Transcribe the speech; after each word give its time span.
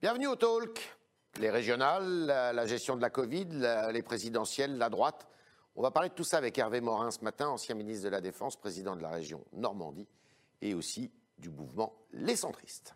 Bienvenue 0.00 0.26
au 0.26 0.36
Talk. 0.36 0.80
Les 1.40 1.50
régionales, 1.50 2.26
la, 2.26 2.52
la 2.52 2.66
gestion 2.66 2.96
de 2.96 3.00
la 3.02 3.10
Covid, 3.10 3.46
la- 3.50 3.92
les 3.92 4.02
présidentielles, 4.02 4.76
la 4.78 4.88
droite. 4.88 5.26
On 5.74 5.82
va 5.82 5.90
parler 5.90 6.08
de 6.08 6.14
tout 6.14 6.24
ça 6.24 6.38
avec 6.38 6.56
Hervé 6.58 6.80
Morin 6.80 7.10
ce 7.10 7.22
matin, 7.22 7.48
ancien 7.48 7.74
ministre 7.74 8.04
de 8.04 8.10
la 8.10 8.20
Défense, 8.20 8.56
président 8.56 8.96
de 8.96 9.02
la 9.02 9.10
région 9.10 9.44
Normandie 9.52 10.08
et 10.62 10.74
aussi 10.74 11.10
du 11.38 11.50
mouvement 11.50 11.94
Les 12.12 12.36
Centristes. 12.36 12.94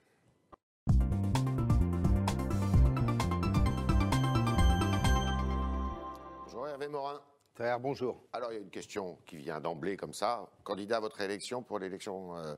Bonjour 6.45 6.67
Hervé 6.69 6.89
Morin. 6.89 7.21
Frère, 7.55 7.80
bonjour. 7.80 8.23
Alors 8.32 8.53
il 8.53 8.55
y 8.57 8.59
a 8.59 8.62
une 8.62 8.71
question 8.71 9.19
qui 9.27 9.37
vient 9.37 9.61
d'emblée 9.61 9.96
comme 9.96 10.14
ça. 10.14 10.48
Candidat 10.64 10.96
à 10.96 11.01
votre 11.01 11.21
élection 11.21 11.62
pour 11.62 11.79
l'élection, 11.79 12.37
euh, 12.37 12.55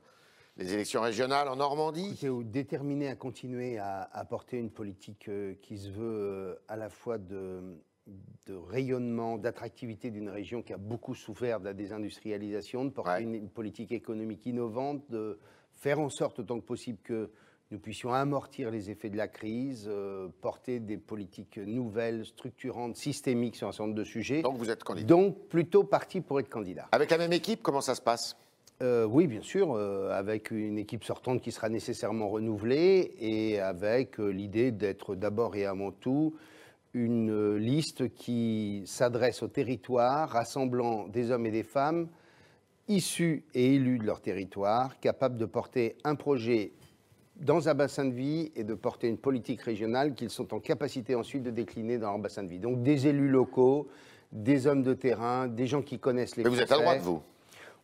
les 0.57 0.73
élections 0.73 1.01
régionales 1.01 1.47
en 1.47 1.55
Normandie 1.55 2.15
déterminé 2.45 3.07
à 3.07 3.15
continuer 3.15 3.77
à, 3.79 4.07
à 4.11 4.25
porter 4.25 4.57
une 4.57 4.69
politique 4.69 5.27
euh, 5.29 5.55
qui 5.61 5.77
se 5.77 5.89
veut 5.89 6.03
euh, 6.03 6.55
à 6.67 6.75
la 6.75 6.89
fois 6.89 7.17
de, 7.17 7.61
de 8.45 8.53
rayonnement, 8.53 9.37
d'attractivité 9.37 10.11
d'une 10.11 10.29
région 10.29 10.61
qui 10.61 10.73
a 10.73 10.77
beaucoup 10.77 11.15
souffert 11.15 11.59
de 11.59 11.65
la 11.65 11.73
désindustrialisation, 11.73 12.85
de 12.85 12.91
porter 12.91 13.11
Ouais. 13.11 13.23
une, 13.23 13.33
une 13.35 13.49
politique 13.49 13.91
économique 13.91 14.45
innovante, 14.45 15.01
de 15.09 15.39
faire 15.73 15.99
en 15.99 16.09
sorte 16.09 16.39
autant 16.39 16.59
que 16.59 16.65
possible 16.65 16.99
que 17.03 17.31
nous 17.71 17.79
puissions 17.79 18.13
amortir 18.13 18.69
les 18.69 18.91
effets 18.91 19.09
de 19.09 19.17
la 19.17 19.27
crise, 19.27 19.87
euh, 19.91 20.27
porter 20.41 20.79
des 20.79 20.97
politiques 20.97 21.57
nouvelles, 21.57 22.25
structurantes, 22.27 22.95
systémiques 22.95 23.55
sur 23.55 23.67
un 23.67 23.71
certain 23.71 23.85
nombre 23.85 23.95
de 23.97 24.03
sujets. 24.03 24.43
Donc 24.43 24.57
vous 24.57 24.69
êtes 24.69 24.83
candidat. 24.83 25.07
Donc 25.07 25.47
plutôt 25.47 25.83
parti 25.83 26.21
pour 26.21 26.39
être 26.39 26.49
candidat. 26.49 26.87
Avec 26.91 27.09
la 27.09 27.17
même 27.17 27.33
équipe, 27.33 27.63
comment 27.63 27.81
ça 27.81 27.95
se 27.95 28.01
passe? 28.01 28.37
Euh, 28.83 29.05
oui, 29.05 29.27
bien 29.27 29.41
sûr, 29.41 29.75
euh, 29.75 30.11
avec 30.11 30.51
une 30.51 30.77
équipe 30.77 31.05
sortante 31.05 31.41
qui 31.41 31.53
sera 31.53 31.69
nécessairement 31.69 32.27
renouvelée 32.27 33.15
et 33.17 33.59
avec 33.59 34.19
euh, 34.19 34.27
l'idée 34.27 34.71
d'être 34.71 35.15
d'abord 35.15 35.55
et 35.55 35.65
avant 35.65 35.91
tout 35.91 36.35
une 36.93 37.55
liste 37.55 38.13
qui 38.13 38.83
s'adresse 38.85 39.41
au 39.41 39.47
territoire, 39.47 40.29
rassemblant 40.29 41.07
des 41.07 41.31
hommes 41.31 41.45
et 41.45 41.51
des 41.51 41.63
femmes 41.63 42.09
issus 42.89 43.45
et 43.53 43.75
élus 43.75 43.99
de 43.99 44.05
leur 44.05 44.19
territoire, 44.19 44.99
capables 44.99 45.37
de 45.37 45.45
porter 45.45 45.95
un 46.03 46.15
projet 46.15 46.73
dans 47.37 47.69
un 47.69 47.73
bassin 47.73 48.05
de 48.05 48.13
vie 48.13 48.51
et 48.55 48.65
de 48.65 48.73
porter 48.73 49.07
une 49.07 49.17
politique 49.17 49.61
régionale 49.61 50.13
qu'ils 50.13 50.29
sont 50.29 50.53
en 50.53 50.59
capacité 50.59 51.15
ensuite 51.15 51.43
de 51.43 51.51
décliner 51.51 51.97
dans 51.97 52.09
leur 52.09 52.19
bassin 52.19 52.43
de 52.43 52.49
vie. 52.49 52.59
Donc 52.59 52.83
des 52.83 53.07
élus 53.07 53.29
locaux, 53.29 53.87
des 54.33 54.67
hommes 54.67 54.83
de 54.83 54.93
terrain, 54.93 55.47
des 55.47 55.67
gens 55.67 55.81
qui 55.81 55.99
connaissent 55.99 56.35
les 56.35 56.43
Mais 56.43 56.49
vous 56.49 56.59
êtes 56.59 56.71
à 56.71 56.77
droite, 56.77 56.99
vous 57.01 57.23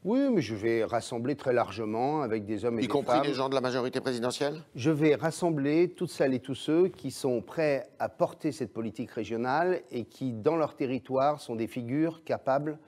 Oui, 0.06 0.20
mais 0.34 0.42
je 0.42 0.56
vais 0.56 0.86
rassembler 0.86 1.36
très 1.36 1.52
largement 1.52 2.22
avec 2.22 2.46
des 2.46 2.64
hommes 2.64 2.80
et 2.80 2.84
Y 2.84 2.88
des 2.88 2.88
compris 2.88 3.18
femmes. 3.18 3.26
les 3.28 3.34
gens 3.34 3.50
de 3.50 3.56
la 3.56 3.60
majorité 3.60 4.00
présidentielle? 4.00 4.62
Je 4.76 4.92
vais 4.92 5.16
rassembler 5.16 5.90
toutes 5.90 6.10
celles 6.12 6.34
et 6.34 6.40
tous 6.40 6.56
ceux 6.56 6.88
qui 6.88 7.12
sont 7.12 7.42
prêts 7.42 7.90
à 8.00 8.08
porter 8.08 8.54
cette 8.54 8.72
politique 8.72 9.12
régionale 9.12 9.82
et 9.92 10.06
qui, 10.06 10.32
dans 10.32 10.56
leur 10.56 10.76
territoire, 10.78 11.42
sont 11.42 11.56
des 11.56 11.68
figures 11.68 12.24
capables 12.24 12.80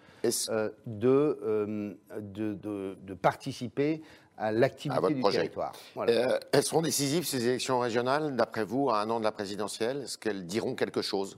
euh, 0.50 0.70
de, 0.86 1.40
euh, 1.44 1.94
de, 2.22 2.54
de- 2.54 2.98
de 3.04 3.14
participer 3.14 4.02
à 4.38 4.54
l'activité 4.54 5.14
du 5.14 5.20
projet? 5.20 5.38
territoire. 5.40 5.74
Voilà. 5.96 6.14
Euh, 6.14 6.40
elles 6.54 6.64
seront 6.64 6.82
décisives, 6.82 7.26
ces 7.26 7.46
élections 7.46 7.80
régionales, 7.80 8.38
d'après 8.38 8.64
vous, 8.64 8.90
à 8.90 9.02
un 9.02 9.10
an 9.10 9.20
de 9.20 9.26
la 9.26 9.34
présidentielle 9.34 10.04
Est-ce 10.04 10.18
qu'elles 10.18 10.46
diront 10.46 10.76
quelque 10.76 11.02
chose? 11.02 11.38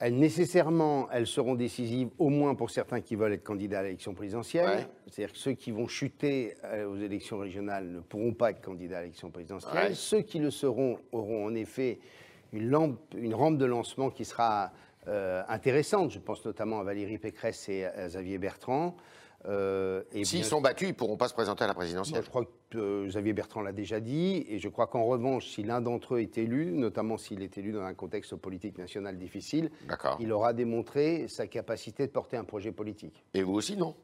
Elles, 0.00 0.16
nécessairement, 0.16 1.08
elles 1.12 1.26
seront 1.26 1.54
décisives, 1.54 2.08
au 2.18 2.30
moins 2.30 2.54
pour 2.54 2.70
certains 2.70 3.02
qui 3.02 3.16
veulent 3.16 3.34
être 3.34 3.44
candidats 3.44 3.80
à 3.80 3.82
l'élection 3.82 4.14
présidentielle. 4.14 4.66
Ouais. 4.66 4.86
C'est-à-dire 5.06 5.32
que 5.32 5.38
ceux 5.38 5.52
qui 5.52 5.70
vont 5.70 5.86
chuter 5.86 6.54
euh, 6.64 6.86
aux 6.86 6.96
élections 6.96 7.38
régionales 7.38 7.86
ne 7.86 8.00
pourront 8.00 8.32
pas 8.32 8.50
être 8.50 8.62
candidats 8.62 8.98
à 8.98 9.00
l'élection 9.02 9.30
présidentielle. 9.30 9.90
Ouais. 9.90 9.94
Ceux 9.94 10.22
qui 10.22 10.38
le 10.38 10.50
seront 10.50 10.98
auront 11.12 11.44
en 11.44 11.54
effet 11.54 11.98
une, 12.54 12.70
lampe, 12.70 12.98
une 13.14 13.34
rampe 13.34 13.58
de 13.58 13.66
lancement 13.66 14.08
qui 14.08 14.24
sera 14.24 14.72
euh, 15.06 15.42
intéressante. 15.48 16.12
Je 16.12 16.18
pense 16.18 16.44
notamment 16.46 16.80
à 16.80 16.82
Valérie 16.82 17.18
Pécresse 17.18 17.68
et 17.68 17.84
à 17.84 18.06
Xavier 18.06 18.38
Bertrand. 18.38 18.96
Euh, 19.46 20.02
et 20.12 20.24
S'ils 20.24 20.40
bien 20.40 20.48
sont 20.48 20.60
battus, 20.60 20.88
ils 20.88 20.92
ne 20.92 20.96
pourront 20.96 21.16
pas 21.16 21.28
se 21.28 21.34
présenter 21.34 21.64
à 21.64 21.66
la 21.66 21.72
Bon, 21.72 21.78
présidentielle. 21.80 22.22
je 22.22 22.28
crois 22.28 22.44
que 22.70 22.78
euh, 22.78 23.06
Xavier 23.06 23.32
Bertrand 23.32 23.62
l'a 23.62 23.72
déjà 23.72 23.98
dit, 24.00 24.44
et 24.48 24.58
je 24.58 24.68
crois 24.68 24.86
qu'en 24.86 25.04
revanche, 25.04 25.46
si 25.48 25.62
l'un 25.62 25.80
d'entre 25.80 26.16
eux 26.16 26.20
est 26.20 26.36
élu, 26.38 26.72
notamment 26.72 27.16
s'il 27.16 27.42
est 27.42 27.56
élu 27.56 27.72
dans 27.72 27.82
un 27.82 27.94
contexte 27.94 28.34
politique 28.36 28.76
national 28.78 29.16
difficile, 29.16 29.70
il 30.18 30.32
aura 30.32 30.52
démontré 30.52 31.26
sa 31.28 31.46
capacité 31.46 32.06
de 32.06 32.12
porter 32.12 32.36
un 32.36 32.44
projet 32.44 32.70
politique. 32.72 33.24
Et 33.34 33.42
vous 33.42 33.54
aussi, 33.54 33.76
non? 33.76 33.94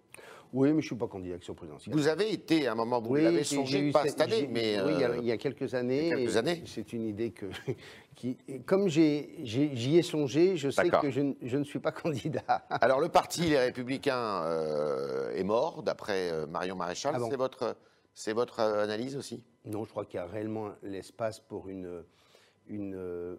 Oui, 0.53 0.69
mais 0.69 0.75
je 0.75 0.77
ne 0.77 0.81
suis 0.83 0.97
pas 0.97 1.07
candidat 1.07 1.29
à 1.29 1.33
l'élection 1.35 1.55
présidentielle. 1.55 1.95
Vous 1.95 2.09
avez 2.09 2.33
été, 2.33 2.67
à 2.67 2.73
un 2.73 2.75
moment, 2.75 3.01
vous 3.01 3.11
Oui, 3.11 3.23
l'avez 3.23 3.45
songé, 3.45 3.91
pas 3.91 4.05
cette- 4.05 4.21
année, 4.21 4.49
mais... 4.51 4.81
Oui, 4.83 4.93
il 4.95 5.01
y 5.01 5.05
a- 5.05 5.11
euh, 5.11 5.17
il 5.19 5.25
y, 5.27 5.33
a 5.33 5.37
quelques 5.37 5.75
années. 5.75 6.09
quelques 6.11 6.37
années. 6.37 6.63
C'est 6.67 6.93
une 6.93 7.07
idée 7.07 7.31
que, 7.33 7.47
qui, 8.15 8.37
comme 8.65 8.89
j'y 8.89 9.97
ai, 9.97 10.03
songé, 10.03 10.57
je 10.57 10.71
sais 10.71 10.89
que 10.89 11.11
je, 11.11 11.21
ne- 11.21 11.35
je 11.43 11.57
ne 11.59 11.65
suis 11.65 11.79
pas 11.81 11.93
candidat. 11.93 12.43
Alors, 12.71 13.01
le 13.01 13.09
parti 13.09 13.43
Les 13.43 13.59
Républicains 13.59 14.43
euh, 14.45 15.35
est 15.35 15.45
mort, 15.45 15.83
d'après 15.83 16.31
euh, 16.31 16.47
Marion 16.47 16.77
Maréchal. 16.77 17.13
Ah 17.17 17.19
bon 17.19 17.29
C'est 18.15 18.33
votre, 18.33 18.61
analyse 18.61 19.17
aussi? 19.17 19.43
Non, 19.65 19.85
je 19.85 19.91
crois 19.91 20.05
qu'il 20.05 20.19
y 20.19 20.23
a 20.23 20.27
réellement 20.27 20.71
l'espace 20.83 21.41
pour 21.41 21.69
une, 21.69 22.03
une, 22.69 23.37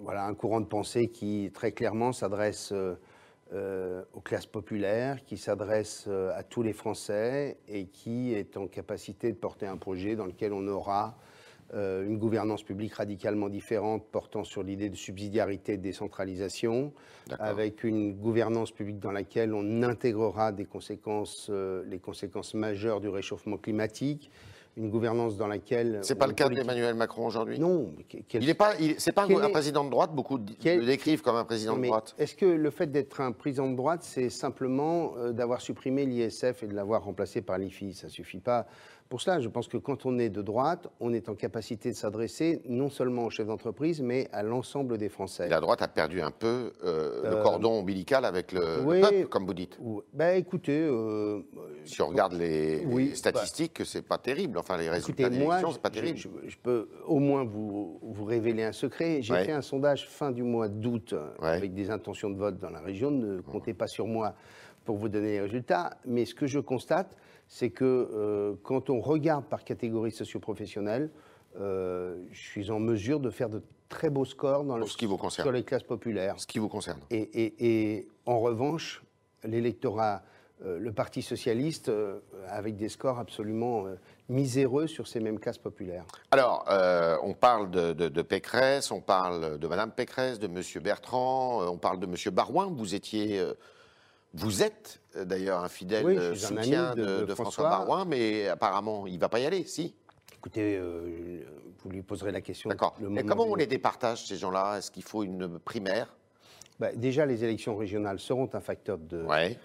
voilà, 0.00 0.24
un 0.26 0.34
courant 0.34 0.60
de 0.60 0.66
pensée 0.66 1.06
qui 1.08 1.50
très 1.54 1.72
clairement 1.72 2.12
s'adresse 2.12 2.72
euh, 3.52 4.02
aux 4.12 4.20
classes 4.20 4.46
populaires, 4.46 5.24
qui 5.24 5.36
s'adresse 5.36 6.06
euh, 6.08 6.32
à 6.34 6.42
tous 6.42 6.62
les 6.62 6.72
Français 6.72 7.58
et 7.68 7.86
qui 7.86 8.32
est 8.32 8.56
en 8.56 8.66
capacité 8.66 9.32
de 9.32 9.36
porter 9.36 9.66
un 9.66 9.76
projet 9.76 10.16
dans 10.16 10.26
lequel 10.26 10.52
on 10.52 10.66
aura 10.66 11.16
euh, 11.72 12.06
une 12.06 12.18
gouvernance 12.18 12.62
publique 12.62 12.94
radicalement 12.94 13.48
différente 13.48 14.04
portant 14.12 14.44
sur 14.44 14.62
l'idée 14.62 14.90
de 14.90 14.96
subsidiarité 14.96 15.72
et 15.72 15.76
de 15.78 15.82
décentralisation, 15.82 16.92
avec 17.38 17.84
une 17.84 18.12
gouvernance 18.12 18.70
publique 18.70 19.00
dans 19.00 19.10
laquelle 19.10 19.54
on 19.54 19.82
intégrera 19.82 20.52
des 20.52 20.66
conséquences, 20.66 21.48
euh, 21.50 21.82
les 21.86 21.98
conséquences 21.98 22.54
majeures 22.54 23.00
du 23.00 23.08
réchauffement 23.08 23.56
climatique, 23.56 24.30
une 24.76 24.90
gouvernance 24.90 25.36
dans 25.36 25.46
laquelle... 25.46 26.00
C'est 26.02 26.16
pas 26.16 26.26
le 26.26 26.32
cas 26.32 26.44
politique- 26.44 26.66
d'Emmanuel 26.66 26.94
Macron 26.94 27.26
aujourd'hui 27.26 27.58
Non, 27.58 27.92
quel- 28.08 28.42
Il 28.42 28.46
n'est 28.46 28.54
pas, 28.54 28.72
c'est 28.98 29.12
pas 29.12 29.22
un, 29.24 29.50
président 29.50 29.84
de 29.84 29.90
droite. 29.90 30.12
Beaucoup 30.14 30.38
Quel- 30.60 30.80
le 30.80 30.86
décrivent 30.86 31.22
comme 31.22 31.36
un 31.36 31.44
président 31.44 31.76
de 31.76 31.82
droite. 31.82 32.14
Est-ce 32.18 32.34
que 32.34 32.46
le 32.46 32.70
fait 32.70 32.90
d'être 32.90 33.20
un 33.20 33.32
président 33.32 33.70
de 33.70 33.76
droite, 33.76 34.02
c'est 34.02 34.30
simplement 34.30 35.14
euh, 35.16 35.32
d'avoir 35.32 35.60
supprimé 35.60 36.06
l'ISF 36.06 36.62
et 36.62 36.66
de 36.66 36.74
l'avoir 36.74 37.04
remplacé 37.04 37.40
par 37.40 37.58
l'IFI? 37.58 37.94
Ça 37.94 38.08
ne 38.08 38.12
suffit 38.12 38.40
pas 38.40 38.66
pour 39.14 39.20
cela. 39.20 39.38
Je 39.38 39.48
pense 39.48 39.68
que 39.68 39.76
quand 39.76 40.06
on 40.06 40.18
est 40.18 40.28
de 40.28 40.42
droite, 40.42 40.88
on 40.98 41.12
est 41.12 41.28
en 41.28 41.36
capacité 41.36 41.90
de 41.92 41.94
s'adresser 41.94 42.60
non 42.68 42.90
seulement 42.90 43.26
aux 43.26 43.30
chefs 43.30 43.46
d'entreprise, 43.46 44.00
mais 44.02 44.26
à 44.32 44.42
l'ensemble 44.42 44.98
des 44.98 45.08
Français. 45.08 45.48
La 45.48 45.60
droite 45.60 45.82
a 45.82 45.86
perdu 45.86 46.20
un 46.20 46.32
peu 46.32 46.72
euh, 46.82 47.22
le 47.22 47.36
Euh, 47.36 47.42
cordon 47.44 47.78
ombilical 47.78 48.24
avec 48.24 48.50
le, 48.50 48.58
le 48.78 48.82
oui. 48.82 49.00
peuple, 49.00 49.26
comme 49.28 49.46
vous 49.46 49.54
dites. 49.54 49.78
Ou- 49.80 50.02
Ben 50.12 50.36
écoutez, 50.36 50.80
euh, 50.80 51.42
Si 51.84 52.02
on 52.02 52.08
regarde 52.08 52.32
les, 52.32 52.78
les 52.80 52.86
Oui, 52.86 53.10
bah, 53.10 53.14
statistiques, 53.14 53.82
c'est 53.84 54.02
pas 54.02 54.18
terrible. 54.18 54.58
Enfin, 54.58 54.76
les 54.78 54.90
résultats 54.90 55.28
Écoutez, 55.28 55.38
moi, 55.44 55.60
c'est 55.72 55.80
pas 55.80 55.90
terrible. 55.90 56.18
je- 56.18 56.28
je 56.48 56.56
peux 56.60 56.88
au 57.06 57.20
moins 57.20 57.44
vous, 57.44 58.00
vous 58.02 58.24
révéler 58.24 58.64
un 58.64 58.72
secret. 58.72 59.22
J'ai 59.22 59.32
Ouais. 59.32 59.44
fait 59.44 59.52
un 59.52 59.62
sondage 59.62 60.08
fin 60.08 60.32
du 60.32 60.42
mois 60.42 60.66
d'août 60.68 61.14
Ouais. 61.40 61.50
avec 61.50 61.72
des 61.72 61.88
intentions 61.90 62.30
de 62.30 62.36
vote 62.36 62.58
dans 62.58 62.70
la 62.70 62.80
région. 62.80 63.12
Ne 63.12 63.40
comptez 63.42 63.74
pas 63.74 63.86
sur 63.86 64.08
moi 64.08 64.34
pour 64.84 64.96
vous 64.96 65.08
donner 65.08 65.32
les 65.32 65.40
résultats. 65.40 65.96
Mais 66.06 66.24
ce 66.24 66.34
que 66.34 66.46
je 66.46 66.58
constate, 66.58 67.16
c'est 67.48 67.70
que 67.70 67.84
euh, 67.84 68.54
quand 68.62 68.90
on 68.90 69.00
regarde 69.00 69.44
par 69.46 69.64
catégorie 69.64 70.10
socio-professionnelle, 70.12 71.10
euh, 71.60 72.16
je 72.30 72.40
suis 72.40 72.70
en 72.70 72.80
mesure 72.80 73.20
de 73.20 73.30
faire 73.30 73.48
de 73.48 73.62
très 73.88 74.10
beaux 74.10 74.24
scores 74.24 74.64
dans 74.64 74.76
le, 74.76 74.86
ce 74.86 74.96
qui 74.96 75.06
vous 75.06 75.16
concerne. 75.16 75.46
sur 75.46 75.52
les 75.52 75.62
classes 75.62 75.82
populaires. 75.84 76.34
Ce 76.38 76.46
qui 76.46 76.58
vous 76.58 76.68
concerne. 76.68 77.00
Et, 77.10 77.18
et- 77.20 77.54
et 77.96 78.08
en 78.26 78.40
revanche, 78.40 79.02
l'électorat, 79.44 80.22
euh, 80.64 80.78
le 80.78 80.92
Parti 80.92 81.22
socialiste, 81.22 81.90
euh, 81.90 82.18
avec 82.48 82.76
des 82.76 82.88
scores 82.88 83.18
absolument 83.18 83.84
miséreux 84.28 84.86
sur 84.86 85.06
ces 85.06 85.20
mêmes 85.20 85.38
classes 85.38 85.58
populaires. 85.58 86.04
Alors, 86.30 86.64
euh, 86.70 87.16
on 87.22 87.34
parle 87.34 87.70
de, 87.70 87.92
de- 87.92 88.08
de 88.08 88.22
Pécresse, 88.22 88.90
on 88.90 89.00
parle 89.02 89.58
de 89.58 89.66
Madame 89.68 89.92
Pécresse, 89.92 90.38
de 90.38 90.48
Monsieur 90.48 90.80
Bertrand, 90.80 91.62
euh, 91.62 91.66
on 91.68 91.76
parle 91.78 92.00
de 92.00 92.06
Monsieur 92.06 92.30
Barouin. 92.30 92.66
Vous 92.74 92.94
étiez, 92.94 93.38
euh, 93.38 93.52
vous 94.34 94.62
êtes 94.62 95.00
euh, 95.16 95.24
d'ailleurs 95.24 95.62
un 95.62 95.68
fidèle 95.68 96.04
Oui, 96.04 96.14
je 96.16 96.20
euh, 96.20 96.34
suis 96.34 96.46
soutien 96.46 96.94
de- 96.94 97.02
de, 97.02 97.20
de 97.20 97.24
de 97.26 97.34
François. 97.34 97.68
Barouin, 97.70 98.04
mais 98.04 98.48
apparemment, 98.48 99.06
il 99.06 99.18
va 99.18 99.28
pas 99.28 99.38
y 99.40 99.46
aller, 99.46 99.64
si. 99.64 99.94
Écoutez, 100.38 100.76
euh, 100.76 101.40
vous 101.82 101.90
lui 101.90 102.02
poserez 102.02 102.32
la 102.32 102.40
question. 102.40 102.68
D'accord. 102.68 102.94
Mais 103.00 103.24
comment 103.24 103.44
on 103.44 103.54
les 103.54 103.66
départage 103.66 104.26
ces 104.26 104.36
gens-là? 104.36 104.78
Est-ce 104.78 104.90
qu'il 104.90 105.04
faut 105.04 105.22
une 105.22 105.58
primaire? 105.58 106.14
Bah, 106.80 106.92
Déjà, 106.94 107.24
les 107.24 107.44
élections 107.44 107.76
régionales 107.76 108.18
seront 108.18 108.50
un 108.52 108.60
facteur 108.60 108.98
de, 108.98 109.22
Ouais. 109.22 109.58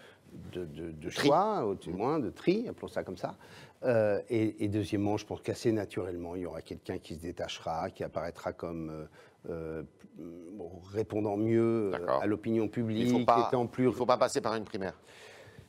De, 0.54 0.66
de- 0.66 0.92
de 0.92 1.10
tri. 1.10 1.28
choix, 1.28 1.66
au 1.66 1.78
moins 1.92 2.20
de 2.20 2.30
tri, 2.30 2.68
appelons 2.68 2.88
ça 2.88 3.04
comme 3.04 3.18
ça. 3.18 3.36
Euh, 3.84 4.20
et, 4.30 4.64
et 4.66 4.68
deuxiémement, 4.68 5.18
je 5.18 5.26
pense 5.26 5.42
qu'assez 5.42 5.72
naturellement, 5.72 6.36
il 6.36 6.42
y 6.42 6.46
aura 6.46 6.62
quelqu'un 6.62 6.98
qui 6.98 7.16
se 7.16 7.20
détachera, 7.20 7.90
qui 7.90 8.04
apparaîtra 8.04 8.52
comme 8.54 8.90
euh, 8.90 9.06
euh, 9.50 9.84
bon, 10.18 10.70
répondant 10.92 11.38
mieux 11.38 11.92
à 12.22 12.26
l'opinion 12.26 12.66
Il 12.66 12.70
publique, 12.72 13.10
faut 13.12 13.26
pas, 13.26 13.48
étant 13.48 13.68
plus 13.68 13.88
il 13.88 13.94
faut 13.94 14.06
pas 14.06 14.18
passer 14.18 14.42
par 14.42 14.56
une 14.56 14.66
primaire. 14.66 15.00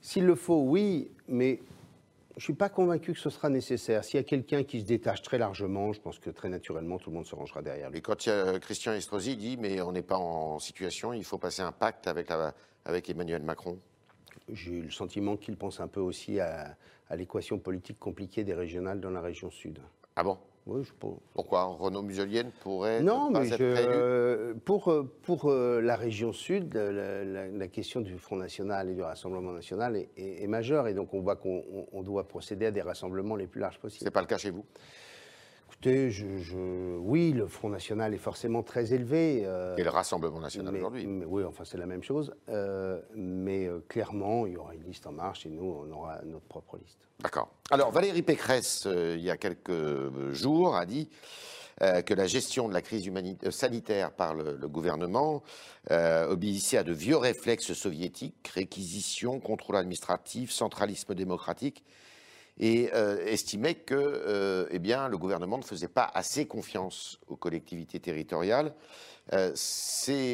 S'il 0.00 0.24
le 0.26 0.34
faut, 0.34 0.62
oui, 0.62 1.10
mais 1.28 1.60
Je 2.36 2.36
ne 2.36 2.40
suis 2.42 2.54
pas 2.54 2.68
convaincu 2.70 3.12
que 3.12 3.18
ce 3.18 3.28
sera 3.30 3.48
nécessaire. 3.50 4.02
S'il 4.02 4.16
y 4.16 4.20
a 4.20 4.24
quelqu'un 4.24 4.64
qui 4.64 4.80
se 4.80 4.86
détache 4.86 5.20
très 5.22 5.36
largement, 5.36 5.92
je 5.92 6.00
pense 6.00 6.18
que 6.18 6.30
très 6.30 6.48
naturellement, 6.48 6.96
tout 6.98 7.10
le 7.10 7.16
monde 7.16 7.26
se 7.26 7.34
rangera 7.34 7.60
derrière 7.60 7.90
lui. 7.90 7.98
Et 7.98 8.00
quand 8.00 8.24
il 8.26 8.58
Christian 8.60 8.92
Estrosi 8.94 9.36
dit, 9.36 9.56
mais 9.58 9.80
on 9.82 9.92
n'est 9.92 10.02
pas 10.02 10.16
en 10.16 10.58
situation, 10.58 11.12
il 11.12 11.22
faut 11.24 11.38
passer 11.38 11.60
un 11.62 11.72
pacte 11.72 12.06
avec, 12.06 12.28
la- 12.30 12.54
avec 12.86 13.10
Emmanuel 13.10 13.42
Macron. 13.42 13.78
J'ai 14.52 14.80
le 14.82 14.90
sentiment 14.90 15.36
qu'il 15.36 15.56
pense 15.56 15.80
un 15.80 15.88
peu 15.88 16.00
aussi 16.00 16.40
à, 16.40 16.76
à 17.08 17.16
l'équation 17.16 17.58
politique 17.58 17.98
compliquée 17.98 18.44
des 18.44 18.54
régionales 18.54 19.00
dans 19.00 19.10
la 19.10 19.20
région 19.20 19.50
sud. 19.50 19.78
Ah 20.16 20.22
bon? 20.24 20.38
Oui, 20.66 20.84
je 20.84 20.92
pense. 21.00 21.18
Pourquoi? 21.32 21.64
Renaud 21.64 22.02
Muselienne 22.02 22.50
pourrait 22.60 23.02
Non, 23.02 23.32
pas 23.32 23.40
mais 23.40 23.48
être 23.48 23.58
je- 23.58 23.64
réélu 23.64 23.92
euh, 23.94 24.54
pour, 24.64 24.94
pour 25.22 25.50
euh, 25.50 25.80
la 25.80 25.96
région 25.96 26.32
sud, 26.32 26.74
la, 26.74 27.24
la- 27.24 27.48
la 27.48 27.68
question 27.68 28.00
du 28.02 28.18
Front 28.18 28.36
National 28.36 28.90
et 28.90 28.94
du 28.94 29.02
Rassemblement 29.02 29.52
National 29.52 29.96
est, 29.96 30.10
est- 30.18 30.42
est 30.44 30.46
majeure. 30.46 30.86
Et 30.86 30.94
donc, 30.94 31.14
on 31.14 31.20
voit 31.20 31.36
qu'on 31.36 31.64
on- 31.72 31.86
on 31.92 32.02
doit 32.02 32.28
procéder 32.28 32.66
à 32.66 32.70
des 32.70 32.82
rassemblements 32.82 33.36
les 33.36 33.46
plus 33.46 33.60
larges 33.60 33.78
possibles. 33.80 34.04
C'est 34.04 34.10
pas 34.10 34.20
le 34.20 34.26
cas 34.26 34.36
chez 34.38 34.50
vous? 34.50 34.64
Écoutez, 35.82 36.10
je, 36.10 36.26
je- 36.40 36.98
oui, 36.98 37.32
le 37.32 37.46
Front 37.46 37.70
National 37.70 38.12
est 38.12 38.18
forcément 38.18 38.62
très 38.62 38.92
élevé. 38.92 39.44
euh, 39.46 39.74
Et 39.78 39.82
le 39.82 39.88
Rassemblement 39.88 40.38
national 40.38 40.76
aujourd'hui 40.76 41.06
oui, 41.26 41.42
enfin, 41.42 41.64
c'est 41.64 41.78
la 41.78 41.86
même 41.86 42.02
chose. 42.02 42.34
euh, 42.50 43.00
mais 43.14 43.64
euh, 43.66 43.80
clairement, 43.88 44.46
il 44.46 44.52
y 44.52 44.56
aura 44.58 44.74
une 44.74 44.84
liste 44.84 45.06
en 45.06 45.12
marche 45.12 45.46
et 45.46 45.48
nous, 45.48 45.64
on 45.64 45.90
aura 45.90 46.20
notre 46.26 46.44
propre 46.44 46.76
liste. 46.76 46.98
D'accord. 47.20 47.48
Alors, 47.70 47.90
Valérie 47.92 48.20
Pécresse, 48.20 48.86
il 48.86 49.22
y 49.22 49.30
a 49.30 49.38
quelques 49.38 50.32
jours, 50.32 50.76
a 50.76 50.84
dit 50.84 51.08
que 51.78 52.12
la 52.12 52.26
gestion 52.26 52.68
de 52.68 52.74
la 52.74 52.82
crise 52.82 53.10
sanitaire 53.48 54.10
par 54.12 54.34
le, 54.34 54.56
le 54.56 54.68
gouvernement 54.68 55.42
obéissait 55.90 56.76
à 56.76 56.82
de 56.82 56.92
vieux 56.92 57.16
réflexes 57.16 57.72
soviétiques, 57.72 58.50
réquisition, 58.52 59.40
contrôle 59.40 59.76
administratif, 59.76 60.50
centralisme 60.50 61.14
démocratique, 61.14 61.82
et 62.60 62.90
euh, 62.92 63.24
estimait 63.24 63.74
que 63.74 63.94
euh, 63.94 64.66
eh 64.70 64.78
bien, 64.78 65.08
le 65.08 65.16
gouvernement 65.16 65.56
ne 65.56 65.64
faisait 65.64 65.88
pas 65.88 66.04
assez 66.04 66.46
confiance 66.46 67.18
aux 67.26 67.36
collectivités 67.36 67.98
territoriales. 67.98 68.74
Euh, 69.32 69.54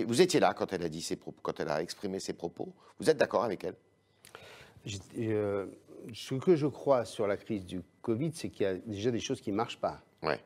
vous 0.06 0.20
étiez 0.20 0.40
là 0.40 0.52
quand 0.52 0.72
elle 0.72 0.82
a 0.82 0.88
dit 0.88 1.02
ses 1.02 1.16
propos, 1.16 1.38
quand 1.42 1.60
elle 1.60 1.68
a 1.68 1.80
exprimé 1.80 2.18
ses 2.18 2.32
propos. 2.32 2.72
Vous 2.98 3.08
êtes 3.08 3.16
d'accord 3.16 3.44
avec 3.44 3.64
elle? 3.64 3.76
Ce 4.86 6.34
que 6.34 6.56
je 6.56 6.66
crois 6.66 7.04
sur 7.04 7.28
la 7.28 7.36
crise 7.36 7.64
du 7.64 7.82
Covid, 8.02 8.32
c'est 8.34 8.48
qu'il 8.48 8.64
y 8.64 8.68
a 8.68 8.74
déjà 8.74 9.12
des 9.12 9.20
choses 9.20 9.40
qui 9.40 9.52
ne 9.52 9.56
marchent 9.56 9.80
pas. 9.80 10.02
Ouais. 10.22 10.40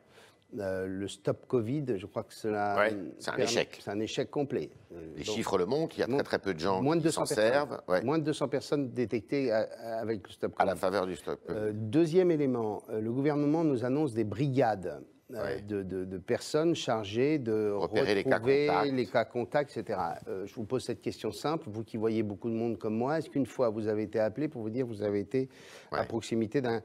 Euh, 0.59 0.85
le 0.85 1.07
stop 1.07 1.45
Covid, 1.47 1.97
je 1.97 2.05
crois 2.05 2.23
que 2.23 2.33
cela. 2.33 2.75
Ouais, 2.77 2.93
c'est 3.19 3.31
un 3.31 3.37
échec. 3.37 3.79
C'est 3.81 3.89
un 3.91 3.99
échec 4.01 4.29
complet. 4.29 4.69
Euh, 4.93 4.99
Les 5.15 5.23
donc, 5.23 5.35
chiffres 5.35 5.57
le 5.57 5.65
montrent, 5.65 5.97
il 5.97 6.01
y 6.01 6.03
a 6.03 6.07
très 6.07 6.23
très 6.23 6.39
peu 6.39 6.53
de 6.53 6.59
gens 6.59 6.81
moins 6.81 6.95
de 6.97 7.01
qui 7.01 7.05
200 7.05 7.25
s'en 7.25 7.35
servent. 7.35 7.81
Ouais. 7.87 8.01
Moins 8.03 8.19
de 8.19 8.23
200 8.25 8.49
personnes 8.49 8.89
détectées 8.91 9.51
à- 9.51 9.67
à- 9.79 9.99
avec 10.01 10.27
le 10.27 10.31
stop 10.33 10.51
à 10.57 10.63
Covid. 10.63 10.69
la 10.69 10.75
faveur 10.75 11.07
du 11.07 11.15
stop. 11.15 11.39
Euh, 11.49 11.71
deuxième 11.73 12.31
élément, 12.31 12.83
le 12.89 13.11
gouvernement 13.13 13.63
nous 13.63 13.85
annonce 13.85 14.13
des 14.13 14.25
brigades 14.25 15.01
Ouais. 15.33 15.61
de, 15.61 15.83
de- 15.83 16.05
de 16.05 16.17
personnes 16.17 16.75
chargées 16.75 17.39
de 17.39 17.71
Repérer 17.71 18.15
les 18.15 18.23
cas 18.23 18.35
retrouver 18.35 18.67
contacts. 18.67 18.91
les 18.93 19.05
cas 19.05 19.25
contacts, 19.25 19.77
etc. 19.77 19.99
Euh, 20.27 20.45
je 20.45 20.53
vous 20.55 20.63
pose 20.65 20.83
cette 20.83 21.01
question 21.01 21.31
simple, 21.31 21.69
vous 21.69 21.83
qui 21.83 21.97
voyez 21.97 22.23
beaucoup 22.23 22.49
de 22.49 22.55
monde 22.55 22.77
comme 22.77 22.95
moi, 22.95 23.17
est-ce 23.17 23.29
qu'une 23.29 23.45
fois 23.45 23.69
vous 23.69 23.87
avez 23.87 24.03
été 24.03 24.19
appelé 24.19 24.47
pour 24.47 24.61
vous 24.61 24.69
dire 24.69 24.85
que 24.85 24.91
vous 24.91 25.03
avez 25.03 25.19
été 25.19 25.49
à 25.91 26.03
proximité 26.03 26.61
d'un 26.61 26.81